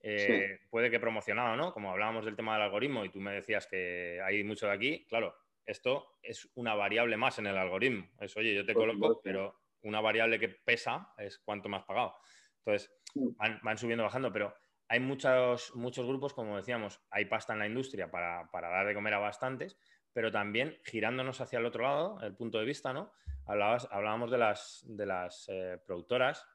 Eh, 0.00 0.60
puede 0.70 0.90
que 0.90 1.00
promocionado, 1.00 1.56
¿no? 1.56 1.72
Como 1.72 1.90
hablábamos 1.90 2.24
del 2.24 2.36
tema 2.36 2.54
del 2.54 2.62
algoritmo 2.62 3.04
y 3.04 3.10
tú 3.10 3.20
me 3.20 3.32
decías 3.32 3.66
que 3.66 4.20
hay 4.24 4.44
mucho 4.44 4.66
de 4.66 4.72
aquí, 4.72 5.06
claro, 5.06 5.34
esto 5.66 6.18
es 6.22 6.48
una 6.54 6.74
variable 6.74 7.16
más 7.16 7.38
en 7.38 7.46
el 7.46 7.56
algoritmo. 7.56 8.08
Es, 8.20 8.36
oye, 8.36 8.54
yo 8.54 8.64
te 8.64 8.74
coloco, 8.74 9.20
pero 9.22 9.60
una 9.82 10.00
variable 10.00 10.38
que 10.38 10.48
pesa 10.48 11.12
es 11.18 11.38
cuánto 11.38 11.68
me 11.68 11.78
has 11.78 11.84
pagado. 11.84 12.14
Entonces, 12.58 12.92
van, 13.14 13.58
van 13.62 13.78
subiendo, 13.78 14.04
bajando, 14.04 14.32
pero 14.32 14.54
hay 14.88 15.00
muchos, 15.00 15.74
muchos 15.74 16.06
grupos, 16.06 16.32
como 16.32 16.56
decíamos, 16.56 17.00
hay 17.10 17.26
pasta 17.26 17.52
en 17.52 17.58
la 17.58 17.66
industria 17.66 18.10
para, 18.10 18.48
dar 18.50 18.86
de 18.86 18.94
comer 18.94 19.14
a 19.14 19.18
bastantes, 19.18 19.78
pero 20.12 20.32
también 20.32 20.78
girándonos 20.84 21.40
hacia 21.40 21.58
el 21.58 21.66
otro 21.66 21.82
lado, 21.82 22.20
el 22.22 22.34
punto 22.34 22.58
de 22.58 22.64
vista, 22.64 22.92
¿no? 22.92 23.12
hablábamos 23.46 24.30
de 24.30 24.38
las, 24.38 24.84
de 24.86 25.06
las 25.06 25.48
eh, 25.48 25.78
productoras, 25.86 26.46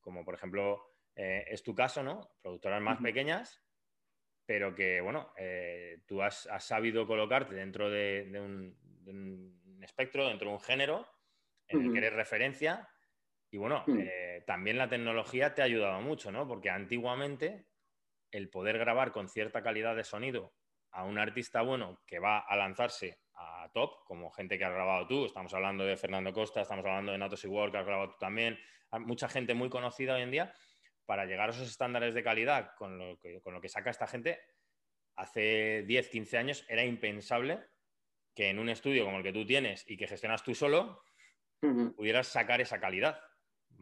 como 0.00 0.24
por 0.24 0.34
ejemplo 0.34 0.96
eh, 1.14 1.44
es 1.46 1.62
tu 1.62 1.72
caso, 1.72 2.02
¿no? 2.02 2.32
Productoras 2.42 2.82
más 2.82 3.00
pequeñas, 3.00 3.62
pero 4.44 4.74
que, 4.74 5.00
bueno, 5.00 5.32
eh, 5.36 6.02
tú 6.04 6.20
has, 6.20 6.48
sabido 6.58 7.06
colocarte 7.06 7.54
dentro 7.54 7.90
de, 7.90 8.28
un, 8.40 9.80
espectro, 9.82 10.26
dentro 10.28 10.48
de 10.48 10.54
un 10.54 10.60
género 10.60 11.06
en 11.68 11.86
el 11.86 11.92
que 11.92 11.98
eres 11.98 12.12
referencia. 12.14 12.88
Y 13.52 13.58
bueno, 13.58 13.84
también 14.46 14.78
la 14.78 14.88
tecnología 14.88 15.54
te 15.54 15.62
ha 15.62 15.66
ayudado 15.66 16.00
mucho, 16.00 16.32
¿no? 16.32 16.48
Porque 16.48 16.70
antiguamente 16.70 17.66
el 18.32 18.50
poder 18.50 18.78
grabar 18.78 19.12
con 19.12 19.28
cierta 19.28 19.62
calidad 19.62 19.94
de 19.94 20.04
sonido 20.04 20.52
a 20.90 21.04
un 21.04 21.18
artista 21.18 21.62
bueno 21.62 22.02
que 22.06 22.18
va 22.18 22.38
a 22.38 22.56
lanzarse 22.56 23.20
a 23.34 23.70
top, 23.72 24.04
como 24.04 24.30
gente 24.30 24.58
que 24.58 24.64
has 24.64 24.72
grabado 24.72 25.06
tú, 25.06 25.26
estamos 25.26 25.54
hablando 25.54 25.84
de 25.84 25.96
Fernando 25.96 26.32
Costa, 26.32 26.62
estamos 26.62 26.84
hablando 26.84 27.12
de 27.12 27.18
Natos 27.18 27.44
Igual, 27.44 27.70
que 27.70 27.78
has 27.78 27.86
grabado 27.86 28.10
tú 28.10 28.16
también, 28.18 28.58
mucha 29.00 29.28
gente 29.28 29.54
muy 29.54 29.70
conocida 29.70 30.16
hoy 30.16 30.22
en 30.22 30.30
día, 30.30 30.54
para 31.06 31.24
llegar 31.24 31.48
a 31.48 31.52
esos 31.52 31.68
estándares 31.68 32.14
de 32.14 32.22
calidad 32.22 32.74
con 32.76 32.98
lo 32.98 33.18
que, 33.18 33.40
con 33.40 33.54
lo 33.54 33.60
que 33.60 33.68
saca 33.68 33.90
esta 33.90 34.06
gente, 34.06 34.40
hace 35.16 35.82
10, 35.86 36.08
15 36.08 36.38
años 36.38 36.66
era 36.68 36.84
impensable 36.84 37.60
que 38.34 38.48
en 38.48 38.58
un 38.58 38.68
estudio 38.68 39.04
como 39.04 39.18
el 39.18 39.22
que 39.22 39.32
tú 39.32 39.44
tienes 39.44 39.84
y 39.88 39.96
que 39.96 40.06
gestionas 40.06 40.42
tú 40.42 40.54
solo, 40.54 41.02
pudieras 41.96 42.28
sacar 42.28 42.60
esa 42.60 42.80
calidad. 42.80 43.20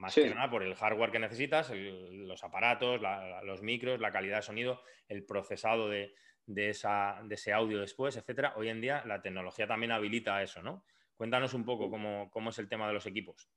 Más 0.01 0.15
que 0.15 0.35
nada 0.35 0.51
por 0.51 0.63
el 0.63 0.75
hardware 0.75 1.11
que 1.11 1.19
necesitas, 1.19 1.71
los 1.75 2.43
aparatos, 2.43 3.03
los 3.45 3.61
micros, 3.61 4.01
la 4.01 4.11
calidad 4.11 4.37
de 4.37 4.43
sonido, 4.43 4.81
el 5.09 5.27
procesado 5.27 5.91
de, 5.91 6.15
ese 6.47 7.53
audio 7.53 7.79
después, 7.79 8.17
etcétera. 8.17 8.55
Hoy 8.57 8.71
en 8.71 8.81
día 8.81 9.05
la 9.05 9.21
tecnología 9.21 9.67
también 9.67 9.93
habilita 9.93 10.43
eso, 10.43 10.63
¿no? 10.63 10.85
Cuéntanos 11.17 11.53
un 11.53 11.67
poco 11.67 11.91
cómo, 11.91 12.49
es 12.49 12.59
el 12.59 12.69
tema 12.71 12.87
de 12.87 12.95
los 12.95 13.05
equipos. 13.05 13.51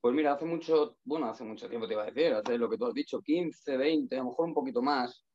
Pues 0.00 0.14
mira, 0.14 0.34
hace 0.34 0.44
mucho, 0.44 0.98
bueno, 1.02 1.26
hace 1.28 1.42
mucho 1.42 1.68
tiempo 1.68 1.88
te 1.88 1.94
iba 1.94 2.04
a 2.04 2.10
decir, 2.10 2.32
hace 2.32 2.56
lo 2.56 2.70
que 2.70 2.78
tú 2.78 2.86
has 2.86 2.94
dicho, 2.94 3.20
15, 3.20 3.76
20, 3.76 4.14
a 4.14 4.18
lo 4.20 4.26
mejor 4.26 4.46
un 4.46 4.54
poquito 4.54 4.80
más, 4.80 5.26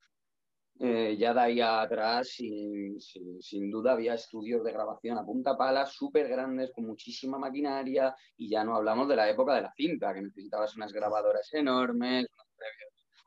eh, 0.79 1.15
ya 1.17 1.34
de 1.34 1.39
ahí 1.39 1.62
atrás, 1.62 2.27
sin, 2.29 3.00
sin, 3.00 3.72
duda, 3.72 3.94
había 3.94 4.15
estudios 4.15 4.63
de 4.63 4.74
grabación 4.74 5.17
a 5.17 5.25
punta 5.25 5.58
pala 5.58 5.86
súper 5.86 6.27
grandes, 6.27 6.72
con 6.72 6.86
muchísima 6.86 7.38
maquinaria, 7.38 8.13
y 8.36 8.50
ya 8.50 8.63
no 8.63 8.75
hablamos 8.75 9.08
de 9.08 9.15
la 9.15 9.29
época 9.29 9.55
de 9.55 9.62
la 9.62 9.74
cinta, 9.74 10.13
que 10.13 10.22
necesitabas 10.22 10.75
unas 10.75 10.91
grabadoras 10.91 11.53
enormes, 11.53 12.27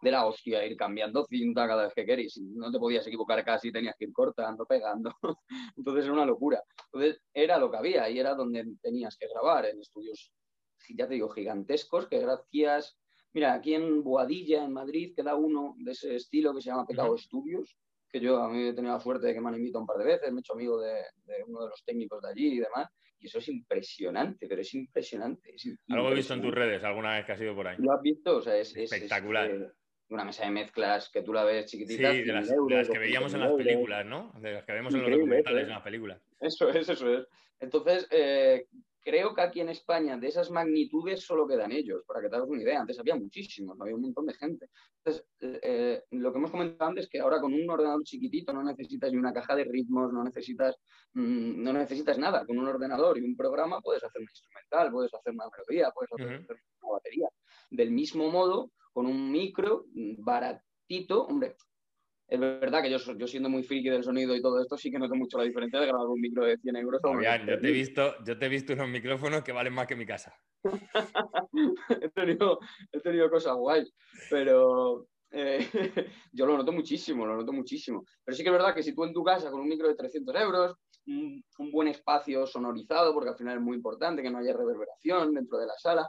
de 0.00 0.10
la 0.10 0.26
hostia, 0.26 0.64
ir 0.64 0.76
cambiando 0.76 1.24
cinta 1.24 1.66
cada 1.66 1.84
vez 1.84 1.94
que 1.94 2.04
querías. 2.04 2.38
No 2.38 2.70
te 2.70 2.78
podías 2.78 3.06
equivocar 3.06 3.44
casi, 3.44 3.72
tenías 3.72 3.96
que 3.98 4.04
ir 4.04 4.12
cortando, 4.12 4.64
pegando. 4.66 5.12
Entonces 5.76 6.04
era 6.04 6.12
una 6.12 6.26
locura. 6.26 6.62
Entonces 6.92 7.20
era 7.32 7.58
lo 7.58 7.70
que 7.70 7.78
había 7.78 8.08
y 8.08 8.18
era 8.18 8.34
donde 8.34 8.64
tenías 8.80 9.16
que 9.16 9.26
grabar, 9.28 9.66
en 9.66 9.80
estudios, 9.80 10.32
ya 10.90 11.08
te 11.08 11.14
digo, 11.14 11.28
gigantescos, 11.30 12.06
que 12.06 12.20
gracias 12.20 12.96
Mira, 13.32 13.54
aquí 13.54 13.74
en 13.74 14.02
Boadilla, 14.02 14.64
en 14.64 14.72
Madrid, 14.72 15.14
queda 15.14 15.34
uno 15.34 15.74
de 15.78 15.92
ese 15.92 16.16
estilo 16.16 16.54
que 16.54 16.62
se 16.62 16.70
llama 16.70 16.86
Pecado 16.86 17.14
Estudios, 17.14 17.76
que 18.10 18.20
yo 18.20 18.42
a 18.42 18.48
mí 18.48 18.68
he 18.68 18.72
tenido 18.72 18.94
la 18.94 19.00
suerte 19.00 19.26
de 19.26 19.34
que 19.34 19.40
me 19.40 19.48
han 19.48 19.56
invitado 19.56 19.82
un 19.82 19.86
par 19.86 19.98
de 19.98 20.04
veces, 20.04 20.32
me 20.32 20.38
he 20.38 20.40
hecho 20.40 20.54
amigo 20.54 20.80
de, 20.80 21.02
uno 21.46 21.62
de 21.62 21.68
los 21.68 21.84
técnicos 21.84 22.22
de 22.22 22.30
allí 22.30 22.54
y 22.54 22.58
demás, 22.58 22.88
y 23.20 23.26
eso 23.26 23.38
es 23.38 23.48
impresionante, 23.48 24.46
pero 24.48 24.62
es 24.62 24.72
impresionante. 24.74 25.54
Algo 25.90 26.10
he 26.10 26.14
visto 26.14 26.34
en 26.34 26.42
tus 26.42 26.54
redes 26.54 26.82
alguna 26.84 27.16
vez 27.16 27.26
que 27.26 27.32
has 27.32 27.40
ido 27.40 27.54
por 27.54 27.68
ahí. 27.68 27.76
¿Lo 27.78 27.92
has 27.92 28.02
visto? 28.02 28.36
O 28.36 28.42
sea, 28.42 28.56
es, 28.56 28.74
espectacular. 28.74 29.50
Eh, 29.50 29.68
una 30.10 30.24
mesa 30.24 30.44
de 30.44 30.50
mezclas 30.50 31.10
que 31.10 31.22
tú 31.22 31.34
la 31.34 31.44
ves 31.44 31.66
chiquitita. 31.66 32.12
Sí, 32.12 32.22
de 32.22 32.32
las, 32.32 32.48
que 32.88 32.98
veíamos 32.98 33.34
en 33.34 33.40
las 33.40 33.52
películas, 33.52 34.06
¿no? 34.06 34.32
De 34.40 34.54
las 34.54 34.64
que 34.64 34.72
vemos 34.72 34.94
en 34.94 35.02
los 35.02 35.10
documentales 35.10 35.64
en 35.64 35.70
las 35.70 35.82
películas. 35.82 36.22
Eso 36.40 36.70
es, 36.70 36.88
eso 36.88 37.12
es. 37.12 37.26
Entonces, 37.60 38.06
eh, 38.10 38.66
creo 39.02 39.34
que 39.34 39.42
aquí 39.42 39.60
en 39.60 39.68
España 39.68 40.16
de 40.16 40.28
esas 40.28 40.50
magnitudes 40.50 41.24
solo 41.24 41.46
quedan 41.46 41.72
ellos, 41.72 42.02
para 42.06 42.20
que 42.20 42.28
te 42.28 42.36
hagas 42.36 42.48
una 42.48 42.62
idea. 42.62 42.80
Antes 42.80 42.98
había 42.98 43.16
muchísimos, 43.16 43.80
había 43.80 43.94
un 43.94 44.02
montón 44.02 44.26
de 44.26 44.34
gente. 44.34 44.68
Entonces, 44.98 45.26
eh, 45.40 45.60
eh, 45.62 46.02
lo 46.12 46.32
que 46.32 46.38
hemos 46.38 46.50
comentado 46.50 46.90
antes 46.90 47.04
es 47.04 47.10
que 47.10 47.20
ahora 47.20 47.40
con 47.40 47.54
un 47.54 47.70
ordenador 47.70 48.02
chiquitito 48.04 48.52
no 48.52 48.62
necesitas 48.62 49.12
ni 49.12 49.18
una 49.18 49.32
caja 49.32 49.54
de 49.54 49.64
ritmos, 49.64 50.12
no 50.12 50.22
necesitas, 50.24 50.76
mm, 51.14 51.62
no 51.62 51.72
necesitas 51.72 52.18
nada. 52.18 52.44
Con 52.46 52.58
un 52.58 52.66
ordenador 52.66 53.18
y 53.18 53.22
un 53.22 53.36
programa 53.36 53.80
puedes 53.80 54.02
hacer 54.04 54.20
un 54.20 54.28
instrumental, 54.28 54.90
puedes 54.90 55.14
hacer 55.14 55.32
una 55.32 55.44
melodía, 55.50 55.90
puedes 55.92 56.12
hacer 56.12 56.60
una 56.82 56.92
batería. 56.92 57.28
Del 57.70 57.90
mismo 57.90 58.30
modo, 58.30 58.72
con 58.92 59.06
un 59.06 59.30
micro 59.30 59.86
mm, 59.94 60.24
baratito, 60.24 61.26
hombre, 61.26 61.56
es 62.28 62.38
verdad 62.38 62.82
que 62.82 62.90
yo, 62.90 62.98
yo 63.16 63.26
siendo 63.26 63.48
muy 63.48 63.62
friki 63.62 63.88
del 63.88 64.04
sonido 64.04 64.36
y 64.36 64.42
todo 64.42 64.60
esto, 64.60 64.76
sí 64.76 64.90
que 64.90 64.98
noto 64.98 65.14
mucho 65.14 65.38
la 65.38 65.44
diferencia 65.44 65.80
de 65.80 65.86
grabar 65.86 66.06
un 66.06 66.20
micro 66.20 66.44
de 66.44 66.58
100 66.58 66.76
euros. 66.76 67.00
yo, 67.02 67.58
te 67.58 67.68
he 67.68 67.72
visto, 67.72 68.14
yo 68.24 68.38
te 68.38 68.46
he 68.46 68.48
visto 68.50 68.74
unos 68.74 68.88
micrófonos 68.90 69.42
que 69.42 69.52
valen 69.52 69.72
más 69.72 69.86
que 69.86 69.96
mi 69.96 70.04
casa. 70.04 70.34
he, 72.02 72.08
tenido, 72.10 72.58
he 72.92 73.00
tenido 73.00 73.30
cosas 73.30 73.54
guays, 73.56 73.90
pero 74.28 75.06
eh, 75.30 75.58
yo 76.32 76.44
lo 76.44 76.58
noto 76.58 76.70
muchísimo, 76.72 77.24
lo 77.24 77.34
noto 77.34 77.52
muchísimo. 77.54 78.04
Pero 78.22 78.36
sí 78.36 78.42
que 78.42 78.50
es 78.50 78.54
verdad 78.54 78.74
que 78.74 78.82
si 78.82 78.94
tú 78.94 79.04
en 79.04 79.14
tu 79.14 79.24
casa 79.24 79.50
con 79.50 79.60
un 79.60 79.68
micro 79.68 79.88
de 79.88 79.94
300 79.94 80.34
euros, 80.36 80.74
un, 81.06 81.42
buen 81.72 81.88
espacio 81.88 82.46
sonorizado, 82.46 83.14
porque 83.14 83.30
al 83.30 83.36
final 83.36 83.56
es 83.56 83.62
muy 83.62 83.76
importante 83.76 84.22
que 84.22 84.30
no 84.30 84.38
haya 84.38 84.52
reverberación 84.52 85.32
dentro 85.32 85.58
de 85.58 85.66
la 85.66 85.78
sala, 85.78 86.06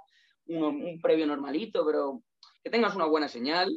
un, 0.47 0.99
previo 1.01 1.25
normalito, 1.25 1.85
pero 1.85 2.23
que 2.61 2.69
tengas 2.69 2.93
una 2.95 3.05
buena 3.05 3.29
señal. 3.29 3.69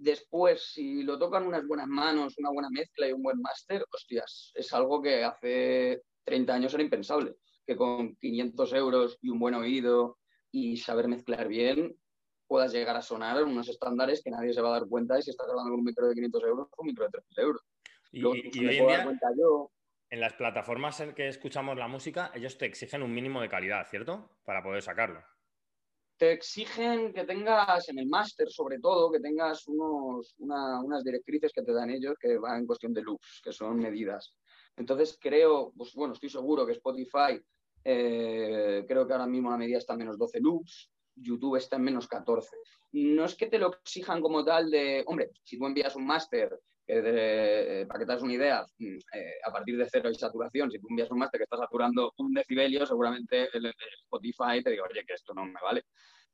Después, 0.00 0.72
si 0.72 1.02
lo 1.02 1.18
tocan 1.18 1.46
unas 1.46 1.66
buenas 1.66 1.86
manos, 1.86 2.38
una 2.38 2.50
buena 2.50 2.70
mezcla 2.70 3.06
y 3.06 3.12
un 3.12 3.22
buen 3.22 3.38
máster, 3.38 3.84
hostias, 3.92 4.50
es 4.54 4.72
algo 4.72 5.02
que 5.02 5.22
hace 5.22 6.04
30 6.24 6.54
años 6.54 6.72
era 6.72 6.82
impensable. 6.82 7.34
Que 7.66 7.76
con 7.76 8.16
500 8.16 8.72
euros 8.72 9.18
y 9.20 9.28
un 9.28 9.38
buen 9.38 9.54
oído 9.54 10.16
y 10.50 10.78
saber 10.78 11.06
mezclar 11.06 11.48
bien, 11.48 11.94
puedas 12.46 12.72
llegar 12.72 12.96
a 12.96 13.02
sonar 13.02 13.36
en 13.42 13.48
unos 13.48 13.68
estándares 13.68 14.22
que 14.24 14.30
nadie 14.30 14.54
se 14.54 14.62
va 14.62 14.70
a 14.70 14.80
dar 14.80 14.88
cuenta 14.88 15.16
de 15.16 15.22
si 15.22 15.30
estás 15.30 15.46
grabando 15.46 15.72
con 15.72 15.80
un 15.80 15.84
micro 15.84 16.08
de 16.08 16.14
500 16.14 16.44
euros 16.44 16.68
o 16.70 16.82
un 16.82 16.86
micro 16.86 17.04
de 17.04 17.10
300 17.10 17.38
euros. 17.44 17.62
Y, 18.10 18.24
hoy 18.24 18.50
en 18.54 18.86
día, 18.86 19.06
en 20.08 20.20
las 20.20 20.32
plataformas 20.32 20.98
en 21.00 21.14
que 21.14 21.28
escuchamos 21.28 21.76
la 21.76 21.88
música, 21.88 22.32
ellos 22.34 22.56
te 22.56 22.64
exigen 22.64 23.02
un 23.02 23.12
mínimo 23.12 23.42
de 23.42 23.50
calidad, 23.50 23.86
¿cierto? 23.86 24.30
Para 24.44 24.62
poder 24.62 24.80
sacarlo. 24.80 25.22
Te 26.20 26.32
exigen 26.32 27.14
que 27.14 27.24
tengas 27.24 27.88
en 27.88 27.98
el 27.98 28.06
máster, 28.06 28.50
sobre 28.50 28.78
todo, 28.78 29.10
que 29.10 29.20
tengas 29.20 29.66
unos, 29.68 30.34
unas 30.36 31.02
directrices 31.02 31.50
que 31.50 31.62
te 31.62 31.72
dan 31.72 31.88
ellos 31.88 32.14
que 32.20 32.36
van 32.36 32.58
en 32.58 32.66
cuestión 32.66 32.92
de 32.92 33.00
loops, 33.00 33.40
que 33.42 33.52
son 33.52 33.78
medidas. 33.78 34.34
Entonces 34.76 35.16
creo, 35.18 35.72
pues 35.74 35.94
bueno, 35.94 36.12
estoy 36.12 36.28
seguro 36.28 36.66
que 36.66 36.72
Spotify, 36.72 37.40
eh, 37.82 38.84
creo 38.86 39.06
que 39.06 39.12
ahora 39.14 39.26
mismo 39.26 39.48
la 39.48 39.56
medida 39.56 39.78
está 39.78 39.94
en 39.94 40.00
menos 40.00 40.18
12 40.18 40.40
loops, 40.40 40.90
YouTube 41.14 41.56
está 41.56 41.76
en 41.76 41.84
menos 41.84 42.06
14. 42.06 42.54
No 42.92 43.24
es 43.24 43.34
que 43.34 43.46
te 43.46 43.58
lo 43.58 43.72
exijan 43.72 44.20
como 44.20 44.44
tal 44.44 44.70
de, 44.70 45.02
hombre, 45.06 45.30
si 45.42 45.58
tú 45.58 45.64
envías 45.64 45.96
un 45.96 46.04
máster, 46.04 46.60
eh, 46.92 47.86
para 47.86 48.00
que 48.00 48.06
te 48.06 48.12
hagas 48.12 48.24
una 48.24 48.34
idea, 48.34 48.64
mm, 48.78 48.96
eh, 49.14 49.34
a 49.44 49.52
partir 49.52 49.76
de 49.76 49.88
cero 49.88 50.08
hay 50.08 50.14
saturación, 50.14 50.70
si 50.70 50.78
tú 50.78 50.88
envías 50.90 51.10
un 51.10 51.18
máster 51.18 51.38
que 51.38 51.44
está 51.44 51.56
saturando 51.56 52.12
un 52.18 52.32
decibelio, 52.32 52.84
seguramente 52.86 53.48
el, 53.52 53.72
Spotify 54.04 54.62
te 54.62 54.70
diga, 54.70 54.84
oye, 54.88 55.04
que 55.06 55.14
esto 55.14 55.32
no 55.34 55.44
me 55.44 55.60
vale. 55.62 55.84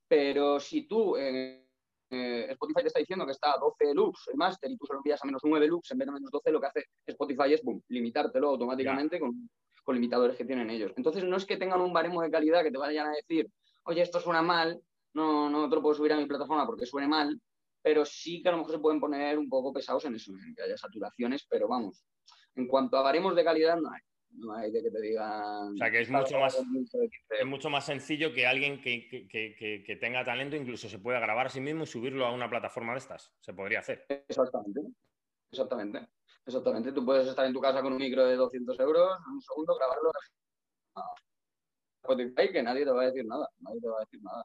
Pero 0.08 0.58
si 0.60 0.86
tú, 0.86 1.16
eh, 1.16 1.66
Spotify 2.08 2.82
te 2.82 2.88
está 2.88 3.00
diciendo 3.00 3.26
que 3.26 3.32
está 3.32 3.52
a 3.54 3.58
12 3.58 3.94
loops 3.94 4.28
el 4.28 4.36
máster 4.36 4.70
y 4.70 4.76
tú 4.76 4.86
se 4.86 4.92
lo 4.92 5.00
envías 5.00 5.22
a 5.22 5.26
menos 5.26 5.42
9 5.44 5.66
loops 5.66 5.90
en 5.90 5.98
vez 5.98 6.06
de 6.06 6.12
menos 6.12 6.30
12, 6.30 6.50
lo 6.52 6.60
que 6.60 6.66
hace 6.66 6.84
Spotify 7.06 7.52
es 7.52 7.62
boom, 7.62 7.82
limitártelo 7.88 8.50
automáticamente 8.50 9.18
con, 9.18 9.50
con 9.82 9.94
limitadores 9.94 10.36
que 10.36 10.44
tienen 10.44 10.70
ellos. 10.70 10.92
Entonces 10.96 11.24
no 11.24 11.36
es 11.36 11.44
que 11.44 11.56
tengan 11.56 11.80
un 11.80 11.92
baremo 11.92 12.22
de 12.22 12.30
calidad 12.30 12.62
que 12.62 12.70
te 12.70 12.78
vayan 12.78 13.08
a 13.08 13.12
decir, 13.12 13.48
oye, 13.84 14.02
esto 14.02 14.20
suena 14.20 14.42
mal, 14.42 14.80
no, 15.14 15.50
no 15.50 15.68
te 15.68 15.76
lo 15.76 15.82
puedo 15.82 15.94
subir 15.94 16.12
a 16.12 16.16
mi 16.16 16.26
plataforma 16.26 16.66
porque 16.66 16.86
suene 16.86 17.08
mal, 17.08 17.40
pero 17.86 18.04
sí 18.04 18.42
que 18.42 18.48
a 18.48 18.50
lo 18.50 18.58
mejor 18.58 18.72
se 18.72 18.80
pueden 18.80 18.98
poner 18.98 19.38
un 19.38 19.48
poco 19.48 19.72
pesados 19.72 20.04
en 20.06 20.16
eso, 20.16 20.32
en 20.32 20.56
que 20.56 20.62
haya 20.62 20.76
saturaciones, 20.76 21.46
pero 21.48 21.68
vamos, 21.68 22.04
en 22.56 22.66
cuanto 22.66 22.96
a 22.96 23.02
baremos 23.02 23.36
de 23.36 23.44
calidad 23.44 23.80
no 23.80 23.92
hay. 23.92 24.00
No 24.30 24.52
hay 24.54 24.72
de 24.72 24.82
que 24.82 24.90
te 24.90 25.00
digan. 25.00 25.72
O 25.72 25.76
sea, 25.76 25.88
que 25.88 26.00
es 26.00 26.10
mucho 26.10 26.36
más, 26.40 26.60
es 27.30 27.46
mucho 27.46 27.70
más 27.70 27.86
sencillo 27.86 28.34
que 28.34 28.44
alguien 28.44 28.80
que, 28.80 29.06
que, 29.08 29.84
que, 29.86 29.96
tenga 29.96 30.24
talento 30.24 30.56
incluso 30.56 30.88
se 30.88 30.98
pueda 30.98 31.20
grabar 31.20 31.46
a 31.46 31.48
sí 31.48 31.60
mismo 31.60 31.84
y 31.84 31.86
subirlo 31.86 32.26
a 32.26 32.32
una 32.32 32.50
plataforma 32.50 32.92
de 32.92 32.98
estas. 32.98 33.32
Se 33.38 33.54
podría 33.54 33.78
hacer. 33.78 34.04
Exactamente. 34.08 34.80
Exactamente. 35.52 36.08
Exactamente. 36.44 36.90
Tú 36.90 37.06
puedes 37.06 37.28
estar 37.28 37.46
en 37.46 37.52
tu 37.52 37.60
casa 37.60 37.82
con 37.82 37.92
un 37.92 38.00
micro 38.00 38.26
de 38.26 38.34
200 38.34 38.80
euros, 38.80 39.16
en 39.28 39.32
un 39.34 39.40
segundo 39.40 39.76
grabarlo 39.76 40.10
Spotify 42.02 42.52
que 42.52 42.62
nadie 42.64 42.84
te 42.84 42.90
va 42.90 43.02
a 43.02 43.06
decir 43.06 43.24
nada, 43.24 43.48
nadie 43.60 43.80
te 43.80 43.88
va 43.88 43.96
a 43.96 44.00
decir 44.00 44.20
nada, 44.22 44.44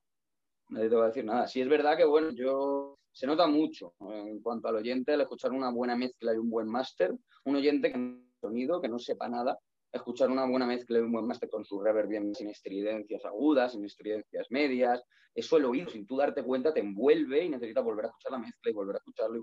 nadie 0.72 0.90
te 0.90 0.96
va 0.96 1.04
a 1.06 1.08
decir 1.08 1.26
nada. 1.26 1.48
Si 1.48 1.62
es 1.62 1.70
verdad 1.70 1.98
que, 1.98 2.06
bueno, 2.06 2.32
yo 2.32 2.98
se 3.12 3.28
nota 3.28 3.46
mucho 3.48 3.94
en 4.00 4.42
cuanto 4.42 4.68
al 4.68 4.78
oyente 4.78 5.14
al 5.14 5.22
escuchar 5.22 5.52
una 5.52 5.72
buena 5.72 5.96
mezcla 5.96 6.34
y 6.34 6.38
un 6.38 6.50
buen 6.50 6.68
máster, 6.68 7.14
un 7.46 7.56
oyente 7.56 7.92
que 7.92 7.98
no 7.98 8.24
sonido, 8.40 8.82
que 8.82 8.90
no 8.90 8.98
sepa 8.98 9.30
nada, 9.30 9.60
escuchar 9.92 10.30
una 10.30 10.46
buena 10.46 10.66
mezcla 10.66 10.98
y 10.98 11.02
un 11.02 11.12
buen 11.12 11.28
máster 11.28 11.50
con 11.50 11.64
su 11.64 11.80
reverb 11.80 12.08
bien 12.08 12.34
sin 12.34 12.50
estridencias 12.50 13.24
agudas, 13.26 13.74
sin 13.74 13.86
estridencias 13.86 14.48
medias, 14.50 15.04
eso 15.36 15.58
el 15.58 15.66
oído, 15.66 15.90
sin 15.90 16.08
tú 16.08 16.18
darte 16.18 16.44
cuenta, 16.44 16.74
te 16.74 16.80
envuelve 16.80 17.46
y 17.46 17.50
necesitas 17.50 17.84
volver 17.84 18.06
a 18.06 18.08
escuchar 18.08 18.32
la 18.32 18.40
mezcla 18.40 18.72
y 18.72 18.74
volver 18.74 18.96
a 18.96 19.00
escucharlo. 19.00 19.38
Y... 19.38 19.42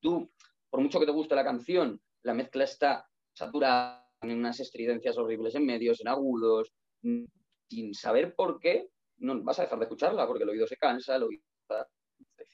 Tú, 0.00 0.30
por 0.70 0.80
mucho 0.80 0.98
que 0.98 1.06
te 1.06 1.12
guste 1.12 1.34
la 1.34 1.44
canción, 1.44 2.00
la 2.22 2.34
mezcla 2.34 2.64
está 2.64 3.06
saturada 3.34 4.08
en 4.22 4.38
unas 4.38 4.60
estridencias 4.60 5.18
horribles 5.18 5.54
en 5.54 5.66
medios, 5.66 6.00
en 6.00 6.08
agudos, 6.08 6.72
sin 7.02 7.94
saber 7.94 8.34
por 8.34 8.58
qué, 8.60 8.88
no 9.20 9.42
vas 9.42 9.58
a 9.58 9.62
dejar 9.62 9.78
de 9.78 9.84
escucharla 9.84 10.26
porque 10.26 10.42
el 10.42 10.50
oído 10.50 10.66
se 10.66 10.76
cansa, 10.76 11.16
el 11.16 11.24
oído 11.24 11.42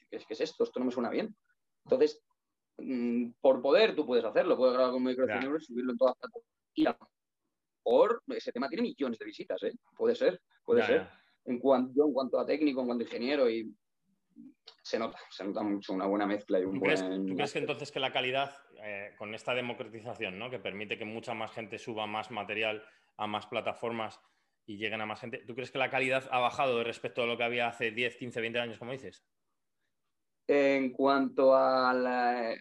¿qué 0.09 0.17
es, 0.29 0.41
esto? 0.41 0.63
Esto 0.63 0.79
no 0.79 0.85
me 0.85 0.91
suena 0.91 1.09
bien. 1.09 1.35
Entonces, 1.85 2.21
mm, 2.77 3.31
por 3.41 3.61
poder 3.61 3.95
tú 3.95 4.05
puedes 4.05 4.25
hacerlo, 4.25 4.57
puedes 4.57 4.73
grabar 4.73 4.91
con 4.91 5.01
un 5.01 5.07
micrófono 5.07 5.57
y 5.57 5.61
subirlo 5.61 5.91
en 5.91 5.97
todas 5.97 6.15
y 6.75 6.85
por 7.81 8.21
ese 8.27 8.51
tema 8.51 8.67
tiene 8.67 8.83
millones 8.83 9.17
de 9.17 9.25
visitas, 9.25 9.63
¿eh? 9.63 9.73
Puede 9.95 10.13
ser, 10.13 10.41
puede 10.63 10.85
ser. 10.85 11.09
En 11.45 11.57
cuanto, 11.59 12.05
en 12.05 12.13
cuanto 12.13 12.39
a 12.39 12.45
técnico, 12.45 12.81
en 12.81 12.87
cuanto 12.87 13.03
a 13.03 13.07
ingeniero, 13.07 13.49
y 13.49 13.73
se 14.83 14.99
nota, 14.99 15.17
se 15.29 15.45
nota 15.45 15.63
mucho 15.63 15.93
una 15.93 16.05
buena 16.05 16.25
mezcla 16.25 16.59
y 16.59 16.65
un 16.65 16.73
¿Tú 16.73 16.79
buen... 16.81 16.95
Crees, 16.95 17.25
¿Tú 17.25 17.35
crees 17.35 17.53
que 17.53 17.59
entonces 17.59 17.91
que 17.91 17.99
la 18.01 18.11
calidad, 18.11 18.57
eh, 18.83 19.15
con 19.17 19.33
esta 19.33 19.53
democratización, 19.53 20.37
¿no? 20.37 20.49
que 20.49 20.59
permite 20.59 20.97
que 20.97 21.05
mucha 21.05 21.33
más 21.33 21.51
gente 21.51 21.79
suba 21.79 22.05
más 22.07 22.29
material 22.29 22.83
a 23.15 23.25
más 23.25 23.47
plataformas 23.47 24.19
y 24.67 24.77
lleguen 24.77 25.01
a 25.01 25.05
más 25.05 25.21
gente. 25.21 25.43
¿Tú 25.47 25.55
crees 25.55 25.71
que 25.71 25.79
la 25.79 25.89
calidad 25.89 26.27
ha 26.29 26.39
bajado 26.39 26.83
respecto 26.83 27.23
a 27.23 27.25
lo 27.25 27.37
que 27.37 27.43
había 27.43 27.69
hace 27.69 27.91
10, 27.91 28.17
15, 28.17 28.41
20 28.41 28.59
años, 28.59 28.77
como 28.77 28.91
dices? 28.91 29.25
En 30.45 30.91
cuanto 30.91 31.55
a 31.55 31.93
la, 31.93 32.53
eh, 32.53 32.59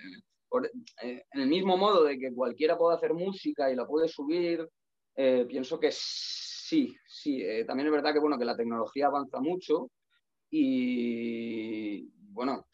en 1.02 1.40
el 1.40 1.48
mismo 1.48 1.76
modo 1.76 2.04
de 2.04 2.16
que 2.18 2.32
cualquiera 2.32 2.78
puede 2.78 2.96
hacer 2.96 3.12
música 3.12 3.70
y 3.70 3.74
la 3.74 3.86
puede 3.86 4.06
subir, 4.06 4.68
eh, 5.16 5.46
pienso 5.48 5.80
que 5.80 5.90
sí, 5.92 6.96
sí. 7.06 7.42
Eh, 7.42 7.64
también 7.64 7.88
es 7.88 7.92
verdad 7.92 8.12
que 8.12 8.20
bueno 8.20 8.38
que 8.38 8.44
la 8.44 8.56
tecnología 8.56 9.06
avanza 9.06 9.40
mucho 9.40 9.90
y 10.48 12.08
bueno 12.30 12.66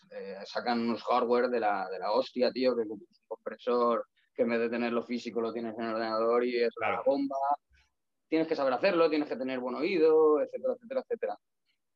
sacan 0.45 0.81
unos 0.81 1.03
hardware 1.05 1.49
de 1.49 1.59
la, 1.59 1.89
de 1.89 1.99
la 1.99 2.13
hostia, 2.13 2.53
tío, 2.53 2.77
que 2.77 2.83
es 2.83 2.89
un 2.91 3.01
compresor 3.27 4.05
que 4.35 4.43
en 4.43 4.51
vez 4.51 4.61
de 4.61 4.69
tenerlo 4.69 5.03
físico 5.03 5.41
lo 5.41 5.55
tienes 5.55 5.75
en 5.79 5.85
el 5.85 5.95
ordenador 5.95 6.45
y 6.45 6.59
es 6.63 6.75
la 6.79 7.01
bomba. 7.01 7.37
Tienes 8.33 8.49
que 8.49 8.57
saber 8.57 8.73
hacerlo, 8.73 9.11
tienes 9.11 9.29
que 9.29 9.37
tener 9.37 9.61
buen 9.61 9.75
oído, 9.75 10.41
etcétera, 10.41 10.73
etcétera, 10.73 11.01
etcétera. 11.03 11.39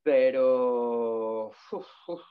Pero 0.02 1.50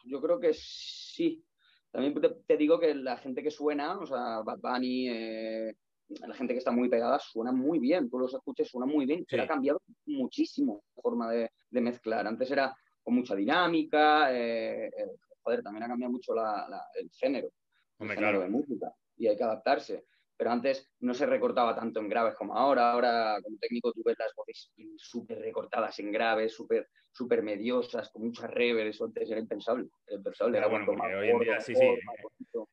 yo 0.03 0.21
creo 0.21 0.39
que 0.39 0.51
sí. 0.53 1.43
También 1.89 2.13
te, 2.45 2.55
digo 2.55 2.79
que 2.79 2.93
la 2.93 3.17
gente 3.17 3.41
que 3.41 3.49
suena, 3.49 3.97
o 3.97 4.05
sea, 4.05 4.43
Bad 4.43 4.59
Bunny, 4.59 5.09
eh, 5.09 5.75
la 6.19 6.35
gente 6.35 6.53
que 6.53 6.59
está 6.59 6.69
muy 6.69 6.87
pegada, 6.87 7.17
suena 7.17 7.51
muy 7.51 7.79
bien. 7.79 8.07
Tú 8.07 8.19
los 8.19 8.31
escuches, 8.31 8.69
suena 8.69 8.85
muy 8.85 9.07
bien. 9.07 9.25
Se 9.27 9.41
ha 9.41 9.47
cambiado 9.47 9.81
muchísimo 10.05 10.83
la 10.95 11.01
forma 11.01 11.31
de, 11.31 11.49
mezclar. 11.71 12.27
Antes 12.27 12.51
era 12.51 12.75
con 13.01 13.15
mucha 13.15 13.33
dinámica. 13.33 14.31
Eh, 14.31 14.85
eh, 14.85 15.15
joder, 15.41 15.63
también 15.63 15.81
ha 15.81 15.87
cambiado 15.87 16.11
mucho 16.11 16.35
el 16.35 17.09
género, 17.09 17.49
el 17.97 18.11
género 18.11 18.41
de 18.41 18.49
música 18.49 18.93
y 19.17 19.25
hay 19.25 19.35
que 19.35 19.43
adaptarse. 19.43 20.05
Pero 20.37 20.51
antes 20.51 20.91
no 20.99 21.13
se 21.13 21.25
recortaba 21.25 21.75
tanto 21.75 21.99
en 21.99 22.09
graves 22.09 22.35
como 22.35 22.57
ahora. 22.57 22.91
Ahora, 22.91 23.37
como 23.41 23.57
técnico, 23.57 23.93
tú 23.93 24.03
ves 24.03 24.17
las 24.19 24.33
voces 24.35 24.71
súper 24.97 25.39
recortadas 25.39 25.97
en 25.99 26.11
graves, 26.11 26.53
súper 26.53 26.89
super 27.15 27.41
mediosas, 27.41 28.09
con 28.09 28.23
muchas 28.23 28.51
rever. 28.51 28.87
Eso 28.87 29.05
antes 29.05 29.31
era 29.31 29.39
impensable. 29.39 29.87
impensable. 30.09 30.57
Era 30.57 30.67
bueno, 30.67 30.91
hoy 30.91 31.29
en 31.29 31.39
día, 31.39 31.61
sí, 31.61 31.73
sí. 31.73 31.87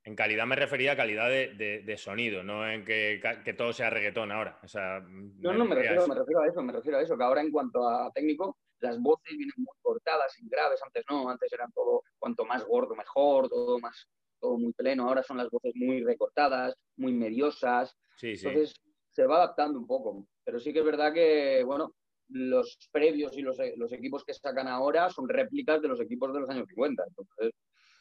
En 0.03 0.17
calidad 0.17 0.47
me 0.47 0.57
refería 0.57 0.93
a 0.93 0.97
calidad 0.97 1.29
de, 1.29 1.83
de, 1.85 1.97
sonido, 1.97 2.43
no 2.43 2.69
en 2.69 2.85
que, 2.85 3.21
que, 3.45 3.55
todo 3.55 3.73
sea 3.73 3.91
reggaetón 3.91 4.33
ahora. 4.33 4.59
O 4.65 4.69
sea, 4.69 5.01
no, 5.01 5.53
no, 5.53 5.65
me 5.65 5.77
refiero, 5.77 6.07
me 6.09 6.17
refiero 6.17 6.41
a 6.41 6.49
eso. 6.49 6.63
Me 6.63 6.73
refiero 6.73 6.99
a 6.99 7.03
eso. 7.03 7.17
Que 7.17 7.23
ahora, 7.23 7.41
en 7.41 7.53
cuanto 7.53 7.89
a 7.89 8.11
técnico, 8.13 8.59
las 8.81 9.01
voces 9.01 9.37
vienen 9.37 9.55
muy 9.57 9.77
cortadas, 9.81 10.37
en 10.41 10.49
graves. 10.49 10.81
Antes 10.85 11.05
no, 11.09 11.29
antes 11.29 11.53
eran 11.53 11.71
todo, 11.73 12.03
cuanto 12.19 12.45
más 12.45 12.65
gordo, 12.65 12.97
mejor, 12.97 13.49
todo 13.49 13.79
más 13.79 14.09
todo 14.43 14.59
muy 14.59 14.73
pleno, 14.73 15.09
ahora 15.09 15.23
son 15.23 15.37
las 15.37 15.49
voces 15.49 15.73
muy 15.77 16.03
recortadas, 16.03 16.75
muy 16.97 17.13
mediosas. 17.13 17.97
Entonces 18.21 18.75
se 19.11 19.27
va 19.27 19.37
adaptando 19.37 19.79
un 19.79 19.87
poco. 19.87 20.27
Pero 20.45 20.59
sí 20.59 20.73
que 20.73 20.81
es 20.81 20.85
verdad 20.85 21.13
que, 21.13 21.63
bueno, 21.65 21.95
los 22.29 22.89
previos 22.91 23.37
y 23.37 23.43
los, 23.43 23.59
equipos 23.93 24.25
que 24.25 24.35
sacan 24.35 24.69
ahora 24.69 25.11
son 25.11 25.29
réplicas 25.29 25.81
de 25.83 25.89
los 25.89 26.01
equipos 26.01 26.33
de 26.33 26.41
los 26.41 26.51
años 26.51 26.67
50. 26.69 27.05
Entonces, 27.07 27.53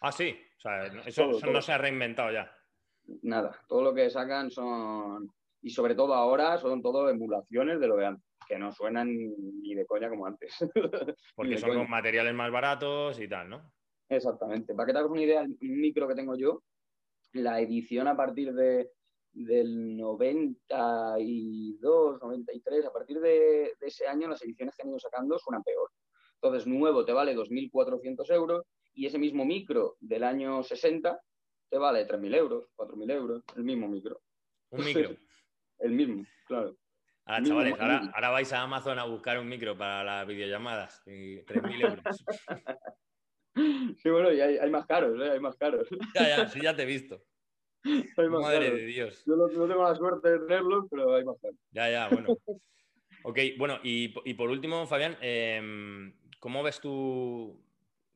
ah, 0.01 0.11
sí, 0.11 0.35
o 0.57 0.59
sea, 0.59 0.85
eso, 1.05 1.31
no 1.51 1.61
se 1.61 1.71
ha 1.73 1.77
reinventado 1.77 2.31
ya. 2.31 2.51
Nada, 3.23 3.59
todo 3.67 3.81
lo 3.81 3.93
que 3.93 4.09
sacan 4.09 4.51
son, 4.51 5.29
y 5.61 5.69
sobre 5.69 5.95
todo 5.95 6.13
ahora, 6.13 6.57
son 6.57 6.81
todo 6.81 7.09
emulaciones 7.09 7.79
de 7.79 7.87
lo 7.87 7.97
de 7.97 8.05
antes, 8.05 8.25
que 8.47 8.57
no 8.57 8.71
suenan 8.71 9.09
ni 9.09 9.75
de 9.75 9.85
coña 9.85 10.09
como 10.09 10.25
antes. 10.25 10.55
Porque 11.35 11.57
son 11.57 11.75
con 11.75 11.89
materiales 11.89 12.33
más 12.33 12.51
baratos 12.51 13.19
y 13.19 13.27
tal, 13.27 13.49
¿no? 13.49 13.71
Exactamente. 14.07 14.73
Para 14.73 14.87
que 14.87 14.93
te 14.93 14.99
hagas 14.99 15.11
una 15.11 15.21
idea, 15.21 15.41
el 15.41 15.57
micro 15.59 16.07
que 16.07 16.15
tengo 16.15 16.35
yo, 16.35 16.61
la 17.33 17.59
edición 17.59 18.07
a 18.07 18.15
partir 18.15 18.53
de, 18.53 18.91
del 19.33 19.97
92, 19.97 22.21
93, 22.21 22.85
a 22.85 22.91
partir 22.91 23.19
de, 23.19 23.73
ese 23.79 24.05
año 24.07 24.27
las 24.27 24.43
ediciones 24.43 24.75
que 24.75 24.83
han 24.83 24.89
ido 24.89 24.99
sacando 24.99 25.39
suenan 25.39 25.63
peor. 25.63 25.89
Entonces, 26.41 26.67
nuevo 26.67 27.05
te 27.05 27.13
vale 27.13 27.35
2.400 27.35 28.33
euros 28.33 28.65
y 28.93 29.05
ese 29.05 29.19
mismo 29.19 29.45
micro 29.45 29.95
del 29.99 30.23
año 30.23 30.63
60 30.63 31.19
te 31.69 31.77
vale 31.77 32.07
3.000 32.07 32.35
euros, 32.35 32.65
4.000 32.75 33.11
euros, 33.11 33.43
el 33.55 33.63
mismo 33.63 33.87
micro. 33.87 34.19
Un 34.71 34.85
micro. 34.85 35.09
el 35.79 35.91
mismo, 35.91 36.25
claro. 36.45 36.75
Ahora, 37.25 37.45
chavales, 37.45 37.79
ahora, 37.79 38.11
ahora, 38.13 38.29
vais 38.31 38.51
a 38.51 38.63
Amazon 38.63 38.97
a 38.97 39.05
buscar 39.05 39.37
un 39.37 39.47
micro 39.47 39.77
para 39.77 40.03
las 40.03 40.25
videollamadas 40.27 41.03
y 41.05 41.37
3.000 41.43 41.89
euros. 41.89 42.25
Sí, 43.55 44.09
bueno, 44.09 44.31
y 44.31 44.39
hay, 44.41 44.69
más 44.69 44.85
caros, 44.85 45.19
¿eh? 45.19 45.31
Hay 45.31 45.39
más 45.39 45.55
caros. 45.55 45.87
Ya, 46.15 46.37
ya, 46.37 46.47
sí, 46.47 46.61
ya 46.61 46.75
te 46.75 46.83
he 46.83 46.85
visto. 46.85 47.21
Madre 48.17 48.71
de 48.71 48.85
Dios. 48.85 49.23
Yo 49.25 49.35
no, 49.35 49.47
tengo 49.47 49.83
la 49.83 49.95
suerte 49.95 50.29
de 50.29 50.39
tenerlos, 50.39 50.85
pero 50.89 51.15
hay 51.15 51.23
más 51.23 51.37
caros. 51.41 51.57
Ya, 51.71 51.89
ya, 51.89 52.09
bueno. 52.09 52.37
Ok, 53.23 53.37
bueno, 53.59 53.79
y, 53.83 54.07
por 54.33 54.49
último, 54.49 54.87
Fabián, 54.87 55.15
em, 55.21 56.11
¿cómo 56.39 56.63
ves 56.63 56.79
tú 56.79 57.61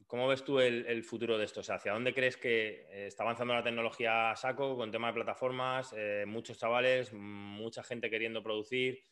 ¿cómo 0.07 0.27
ves 0.27 0.43
tú 0.43 0.59
el, 0.59 1.03
futuro 1.03 1.37
de 1.37 1.45
esto? 1.45 1.59
O 1.59 1.63
sea, 1.63 1.75
¿hacia 1.75 1.93
dónde 1.93 2.13
crees 2.13 2.37
que 2.37 2.87
eh, 2.89 3.07
está 3.07 3.23
avanzando 3.23 3.53
la 3.53 3.63
tecnología 3.63 4.31
a 4.31 4.35
saco 4.35 4.75
con 4.75 4.91
tema 4.91 5.07
de 5.07 5.13
plataformas? 5.13 5.93
Eh, 5.97 6.23
muchos 6.27 6.57
chavales, 6.57 7.13
mucha 7.13 7.83
gente 7.83 8.09
queriendo 8.09 8.41
producir. 8.41 9.03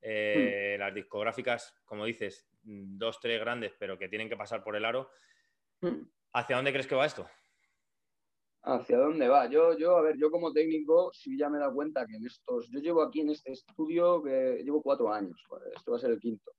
Eh, 0.00 0.76
hmm. 0.76 0.80
Las 0.80 0.94
discográficas, 0.94 1.74
como 1.84 2.04
dices, 2.04 2.48
dos, 2.62 3.20
tres 3.20 3.40
grandes, 3.40 3.72
pero 3.78 3.98
que 3.98 4.08
tienen 4.08 4.28
que 4.28 4.36
pasar 4.36 4.62
por 4.62 4.76
el 4.76 4.84
aro. 4.84 5.10
Hmm. 5.82 6.08
¿Hacia 6.32 6.56
dónde 6.56 6.70
crees 6.70 6.86
que 6.86 6.94
va 6.94 7.06
esto? 7.06 7.26
¿Hacia 8.62 8.96
dónde 8.98 9.28
va? 9.28 9.46
Yo, 9.46 9.76
yo, 9.76 9.96
a 9.96 10.02
ver, 10.02 10.16
yo 10.16 10.30
como 10.30 10.52
técnico 10.52 11.10
sí 11.12 11.36
ya 11.36 11.50
me 11.50 11.58
he 11.58 11.60
dado 11.60 11.74
cuenta 11.74 12.06
que 12.06 12.14
en 12.14 12.24
estos, 12.24 12.70
yo 12.70 12.78
llevo 12.78 13.02
aquí 13.02 13.20
en 13.20 13.30
este 13.30 13.50
estudio 13.50 14.22
que 14.22 14.62
llevo 14.64 14.80
cuatro 14.80 15.12
años, 15.12 15.44
esto 15.74 15.90
va 15.90 15.96
a 15.96 16.00
ser 16.00 16.12
el 16.12 16.20
quinto. 16.20 16.52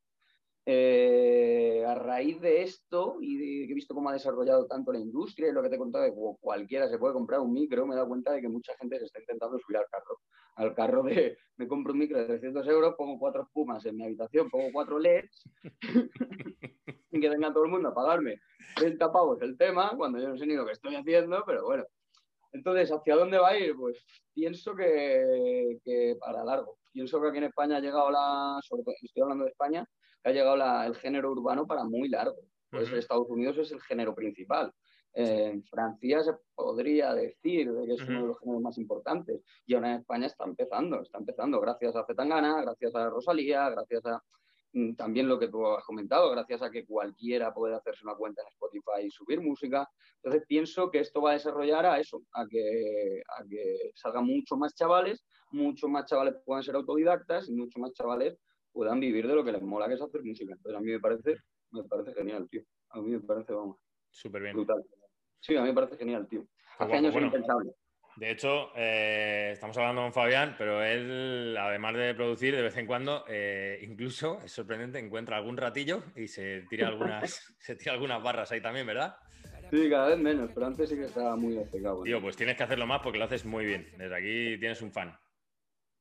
Eh, 0.66 1.84
a 1.86 1.94
raíz 1.96 2.40
de 2.40 2.62
esto 2.62 3.18
y 3.20 3.66
que 3.66 3.72
he 3.72 3.76
visto 3.76 3.94
cómo 3.94 4.10
ha 4.10 4.14
desarrollado 4.14 4.66
tanto 4.66 4.94
la 4.94 5.00
industria 5.00 5.50
y 5.50 5.52
lo 5.52 5.62
que 5.62 5.68
te 5.68 5.76
he 5.76 5.78
contado 5.78 6.06
de 6.06 6.12
que 6.12 6.20
cualquiera 6.40 6.88
se 6.88 6.98
puede 6.98 7.14
comprar 7.14 7.42
un 7.42 7.52
micro, 7.52 7.86
me 7.86 7.94
he 7.94 7.98
dado 7.98 8.08
cuenta 8.08 8.32
de 8.32 8.42
que 8.42 8.48
mucha 8.48 8.74
gente 8.78 8.98
se 8.98 9.06
está 9.06 9.20
intentando 9.20 9.60
subir 9.60 9.78
al 9.78 9.88
carro. 9.92 10.20
Al 10.56 10.74
carro 10.74 11.04
de 11.04 11.38
me 11.58 11.68
compro 11.68 11.92
un 11.92 12.00
micro 12.00 12.18
de 12.18 12.26
300 12.26 12.66
euros, 12.68 12.96
pongo 12.98 13.20
cuatro 13.20 13.44
espumas 13.44 13.86
en 13.86 13.98
mi 13.98 14.06
habitación, 14.06 14.50
pongo 14.50 14.70
cuatro 14.72 15.00
LEDs 15.00 15.44
y 17.12 17.20
que 17.20 17.30
venga 17.30 17.52
todo 17.52 17.66
el 17.66 17.72
mundo 17.72 17.90
a 17.90 17.94
pagarme 17.94 18.40
30 18.76 19.12
pavos 19.12 19.42
el 19.42 19.58
tema, 19.58 19.94
cuando 19.98 20.20
yo 20.20 20.30
no 20.30 20.38
sé 20.38 20.46
ni 20.46 20.56
lo 20.56 20.66
que 20.66 20.72
estoy 20.72 20.96
haciendo, 20.96 21.44
pero 21.46 21.66
bueno. 21.66 21.84
Entonces, 22.54 22.92
¿hacia 22.92 23.16
dónde 23.16 23.40
va 23.40 23.50
a 23.50 23.58
ir? 23.58 23.76
Pues 23.76 24.06
pienso 24.34 24.76
que, 24.76 26.16
para 26.20 26.44
largo. 26.44 26.78
Pienso 26.92 27.20
que 27.20 27.28
aquí 27.30 27.38
en 27.40 27.46
España 27.46 27.78
ha 27.78 27.82
llegado 27.82 28.12
la, 28.12 28.60
sobre 28.62 28.84
todo, 28.84 28.96
estoy 29.02 29.24
hablando 29.24 29.46
de 29.46 29.50
España, 29.50 29.88
ha 30.24 30.32
llegado 30.32 30.86
el 30.86 30.96
género 30.96 31.32
urbano 31.32 31.66
para 31.68 31.84
muy 31.84 32.10
largo. 32.10 32.38
Pues 32.70 32.92
Estados 32.92 33.30
Unidos 33.30 33.58
es 33.58 33.72
el 33.72 33.82
género 33.82 34.16
principal. 34.16 34.74
en 35.16 35.64
Francia 35.64 36.24
se 36.24 36.34
podría 36.56 37.14
decir 37.14 37.72
que 37.86 37.94
es 37.94 38.02
uno 38.08 38.22
de 38.22 38.28
los 38.30 38.40
géneros 38.40 38.62
más 38.62 38.78
importantes. 38.80 39.42
Y 39.66 39.76
ahora 39.76 39.92
en 39.92 40.00
España 40.00 40.26
está 40.26 40.44
empezando, 40.46 41.02
está 41.02 41.20
empezando 41.20 41.62
gracias 41.62 41.96
a 41.96 42.06
Zetangana, 42.06 42.62
gracias 42.62 42.96
a 42.96 43.10
Rosalía, 43.10 43.70
gracias 43.70 44.06
a 44.08 44.24
Mm, 44.74 44.96
también 44.96 45.28
lo 45.28 45.38
que 45.38 45.50
tú 45.50 45.68
has 45.68 45.84
comentado, 45.86 46.32
gracias 46.32 46.64
a 46.64 46.72
que 46.72 46.84
cualquiera 46.86 47.54
puede 47.54 47.76
hacerse 47.76 48.04
una 48.06 48.16
cuenta 48.16 48.42
en 48.42 48.48
Spotify 48.48 49.06
y 49.06 49.12
subir 49.12 49.40
música. 49.40 49.88
Entonces 50.16 50.44
pienso 50.48 50.90
que 50.90 51.00
esto 51.00 51.22
va 51.22 51.32
a 51.32 51.34
desarrollar 51.34 51.86
a 51.86 52.00
eso, 52.00 52.24
a 52.34 52.46
que, 52.48 53.22
a 53.28 53.44
que 53.48 53.92
salgan 53.94 54.26
mucho 54.26 54.58
más 54.58 54.74
chavales, 54.74 55.24
muchos 55.52 55.90
más 55.92 56.06
chavales 56.08 56.36
puedan 56.44 56.64
ser 56.64 56.76
autodidactas 56.76 57.50
y 57.50 57.54
muchos 57.54 57.80
más 57.80 57.94
chavales 57.94 58.36
puedan 58.74 59.00
vivir 59.00 59.28
de 59.28 59.36
lo 59.36 59.44
que 59.44 59.52
les 59.52 59.62
mola, 59.62 59.88
que 59.88 59.94
es 59.94 60.02
hacer 60.02 60.24
música. 60.24 60.54
Entonces 60.54 60.78
a 60.78 60.82
mí 60.82 60.92
me 60.92 61.00
parece, 61.00 61.38
me 61.72 61.84
parece 61.84 62.14
genial, 62.14 62.50
tío. 62.50 62.64
A 62.90 63.02
mí 63.02 63.12
me 63.12 63.20
parece, 63.22 63.54
vamos. 63.54 63.78
Súper 64.10 64.42
bien. 64.42 64.56
Brutal. 64.56 64.84
Sí, 65.40 65.56
a 65.56 65.62
mí 65.62 65.68
me 65.70 65.74
parece 65.74 65.98
genial, 65.98 66.28
tío. 66.28 66.46
Hace 66.80 66.94
años 66.94 67.16
impensable. 67.16 67.72
De 68.16 68.30
hecho, 68.30 68.70
eh, 68.76 69.52
estamos 69.54 69.76
hablando 69.78 70.04
con 70.04 70.14
Fabián, 70.14 70.56
pero 70.58 70.84
él, 70.84 71.58
además 71.58 71.96
de 71.96 72.14
producir 72.14 72.56
de 72.56 72.62
vez 72.62 72.78
en 72.78 72.86
cuando, 72.86 73.26
eh, 73.28 73.80
incluso, 73.82 74.40
es 74.44 74.52
sorprendente, 74.52 75.00
encuentra 75.00 75.38
algún 75.38 75.58
ratillo 75.58 76.04
y 76.16 76.28
se 76.28 76.62
tira 76.70 76.88
algunas, 76.88 77.22
se 77.60 77.76
tira 77.76 77.94
algunas 77.94 78.22
barras 78.22 78.52
ahí 78.52 78.62
también, 78.62 78.86
¿verdad? 78.86 79.16
Sí, 79.72 79.90
cada 79.90 80.10
vez 80.10 80.20
menos, 80.20 80.52
pero 80.54 80.68
antes 80.68 80.88
sí 80.88 80.96
que 80.96 81.06
estaba 81.06 81.36
muy 81.36 81.56
despegado. 81.56 82.04
Tío, 82.04 82.22
pues 82.22 82.36
tienes 82.36 82.56
que 82.56 82.64
hacerlo 82.64 82.86
más 82.86 83.02
porque 83.02 83.18
lo 83.18 83.26
haces 83.26 83.44
muy 83.44 83.66
bien. 83.66 83.92
Desde 83.98 84.16
aquí 84.16 84.60
tienes 84.60 84.80
un 84.84 84.92
fan. 84.92 85.18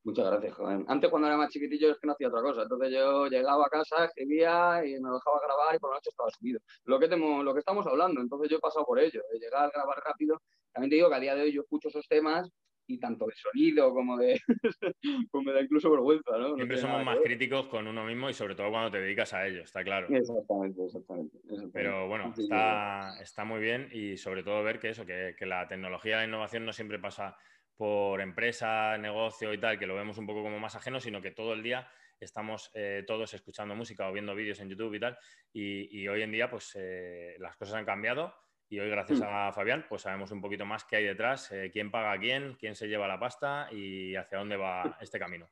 Muchas 0.05 0.25
gracias, 0.25 0.53
joven. 0.55 0.83
Antes 0.89 1.09
cuando 1.09 1.27
era 1.29 1.37
más 1.37 1.49
chiquitillo 1.49 1.91
es 1.91 1.97
que 1.97 2.07
no 2.07 2.13
hacía 2.13 2.27
otra 2.27 2.41
cosa. 2.41 2.63
Entonces 2.63 2.91
yo 2.91 3.27
llegaba 3.27 3.65
a 3.65 3.69
casa, 3.69 4.05
escribía 4.05 4.81
y 4.85 4.99
me 4.99 5.09
dejaba 5.09 5.39
grabar 5.41 5.75
y 5.75 5.79
por 5.79 5.91
la 5.91 5.97
noche 5.97 6.09
estaba 6.09 6.29
subido. 6.29 6.59
Lo 6.83 6.99
que, 6.99 7.07
lo 7.07 7.53
que 7.53 7.59
estamos 7.59 7.87
hablando, 7.87 8.19
entonces 8.19 8.49
yo 8.49 8.57
he 8.57 8.59
pasado 8.59 8.85
por 8.85 8.99
ello, 8.99 9.21
de 9.31 9.39
llegar, 9.39 9.65
a 9.65 9.69
grabar 9.69 9.97
rápido. 10.03 10.41
También 10.73 10.89
te 10.89 10.95
digo 10.97 11.09
que 11.09 11.15
a 11.15 11.19
día 11.19 11.35
de 11.35 11.43
hoy 11.43 11.53
yo 11.53 11.61
escucho 11.61 11.87
esos 11.87 12.05
temas 12.07 12.49
y 12.85 12.99
tanto 12.99 13.27
de 13.27 13.33
sonido 13.35 13.93
como 13.93 14.17
de... 14.17 14.41
como 15.31 15.43
me 15.43 15.53
da 15.53 15.61
incluso 15.61 15.89
vergüenza, 15.89 16.37
¿no? 16.37 16.55
Siempre 16.55 16.77
somos 16.77 17.05
más 17.05 17.19
críticos 17.23 17.67
con 17.67 17.87
uno 17.87 18.03
mismo 18.03 18.29
y 18.29 18.33
sobre 18.33 18.55
todo 18.55 18.71
cuando 18.71 18.91
te 18.91 18.99
dedicas 18.99 19.33
a 19.33 19.47
ello, 19.47 19.61
está 19.61 19.85
claro. 19.85 20.07
Exactamente, 20.13 20.83
exactamente. 20.83 21.37
Pero 21.71 22.09
bueno, 22.09 22.33
está, 22.37 23.21
está, 23.21 23.45
muy 23.45 23.61
bien 23.61 23.87
y 23.93 24.17
sobre 24.17 24.43
todo 24.43 24.63
ver 24.63 24.79
que 24.79 24.89
eso, 24.89 25.05
que, 25.05 25.33
que 25.37 25.45
la 25.45 25.65
tecnología 25.65 26.17
la 26.17 26.25
innovación 26.25 26.65
no 26.65 26.73
siempre 26.73 26.99
pasa 26.99 27.37
por 27.75 28.21
empresa, 28.21 28.97
negocio 28.97 29.53
y 29.53 29.59
tal, 29.59 29.79
que 29.79 29.87
lo 29.87 29.95
vemos 29.95 30.17
un 30.17 30.27
poco 30.27 30.43
como 30.43 30.59
más 30.59 30.75
ajeno, 30.75 30.99
sino 30.99 31.21
que 31.21 31.31
todo 31.31 31.53
el 31.53 31.63
día 31.63 31.89
estamos 32.19 32.71
eh, 32.73 33.03
todos 33.05 33.33
escuchando 33.33 33.75
música 33.75 34.07
o 34.07 34.13
viendo 34.13 34.35
vídeos 34.35 34.59
en 34.59 34.69
YouTube 34.69 34.95
y 34.95 34.99
tal. 34.99 35.17
Y, 35.51 36.07
hoy 36.07 36.21
en 36.21 36.31
día, 36.31 36.49
pues 36.49 36.71
eh, 36.75 37.35
las 37.39 37.55
cosas 37.55 37.75
han 37.75 37.85
cambiado 37.85 38.33
y 38.69 38.79
hoy, 38.79 38.89
gracias 38.89 39.19
mm. 39.19 39.23
a 39.27 39.53
Fabián, 39.53 39.85
pues 39.87 40.01
sabemos 40.01 40.31
un 40.31 40.41
poquito 40.41 40.65
más 40.65 40.83
qué 40.85 40.95
hay 40.95 41.03
detrás, 41.05 41.51
eh, 41.51 41.69
quién 41.71 41.91
paga 41.91 42.13
a 42.13 42.19
quién, 42.19 42.55
quién 42.55 42.75
se 42.75 42.87
lleva 42.87 43.07
la 43.07 43.19
pasta 43.19 43.67
y 43.71 44.15
hacia 44.15 44.39
dónde 44.39 44.57
va 44.57 44.97
este 44.99 45.19
camino. 45.19 45.47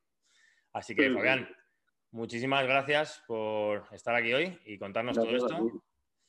Así 0.73 0.95
que, 0.95 1.11
Fabián, 1.11 1.47
muchísimas 2.11 2.65
gracias 2.65 3.23
por 3.27 3.85
estar 3.91 4.15
aquí 4.15 4.33
hoy 4.33 4.59
y 4.65 4.77
contarnos 4.77 5.15
todo 5.15 5.35
esto. 5.35 5.83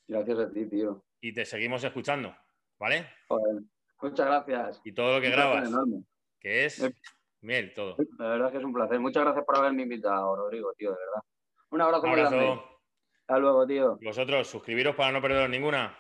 Gracias 0.09 0.38
a 0.38 0.50
ti, 0.50 0.66
tío. 0.66 1.05
Y 1.20 1.33
te 1.33 1.44
seguimos 1.44 1.83
escuchando, 1.85 2.37
¿vale? 2.78 3.07
Muchas 4.02 4.26
gracias. 4.26 4.80
Y 4.84 4.92
todo 4.92 5.14
lo 5.16 5.20
que 5.20 5.30
grabas, 5.30 5.70
que 6.40 6.64
es 6.64 6.82
eh, 6.82 6.92
miel, 7.40 7.72
todo. 7.72 7.96
La 8.18 8.28
verdad 8.30 8.50
que 8.50 8.58
es 8.58 8.64
un 8.64 8.72
placer. 8.72 8.98
Muchas 8.98 9.22
gracias 9.22 9.44
por 9.44 9.56
haberme 9.56 9.82
invitado, 9.82 10.34
Rodrigo, 10.34 10.72
tío, 10.76 10.90
de 10.90 10.96
verdad. 10.96 11.22
Un 11.70 11.80
abrazo. 11.80 12.02
Un 12.02 12.10
abrazo. 12.10 12.64
Hasta 13.20 13.38
luego, 13.38 13.66
tío. 13.66 13.98
Y 14.00 14.04
vosotros, 14.04 14.48
suscribiros 14.48 14.96
para 14.96 15.12
no 15.12 15.22
perderos 15.22 15.48
ninguna. 15.48 15.96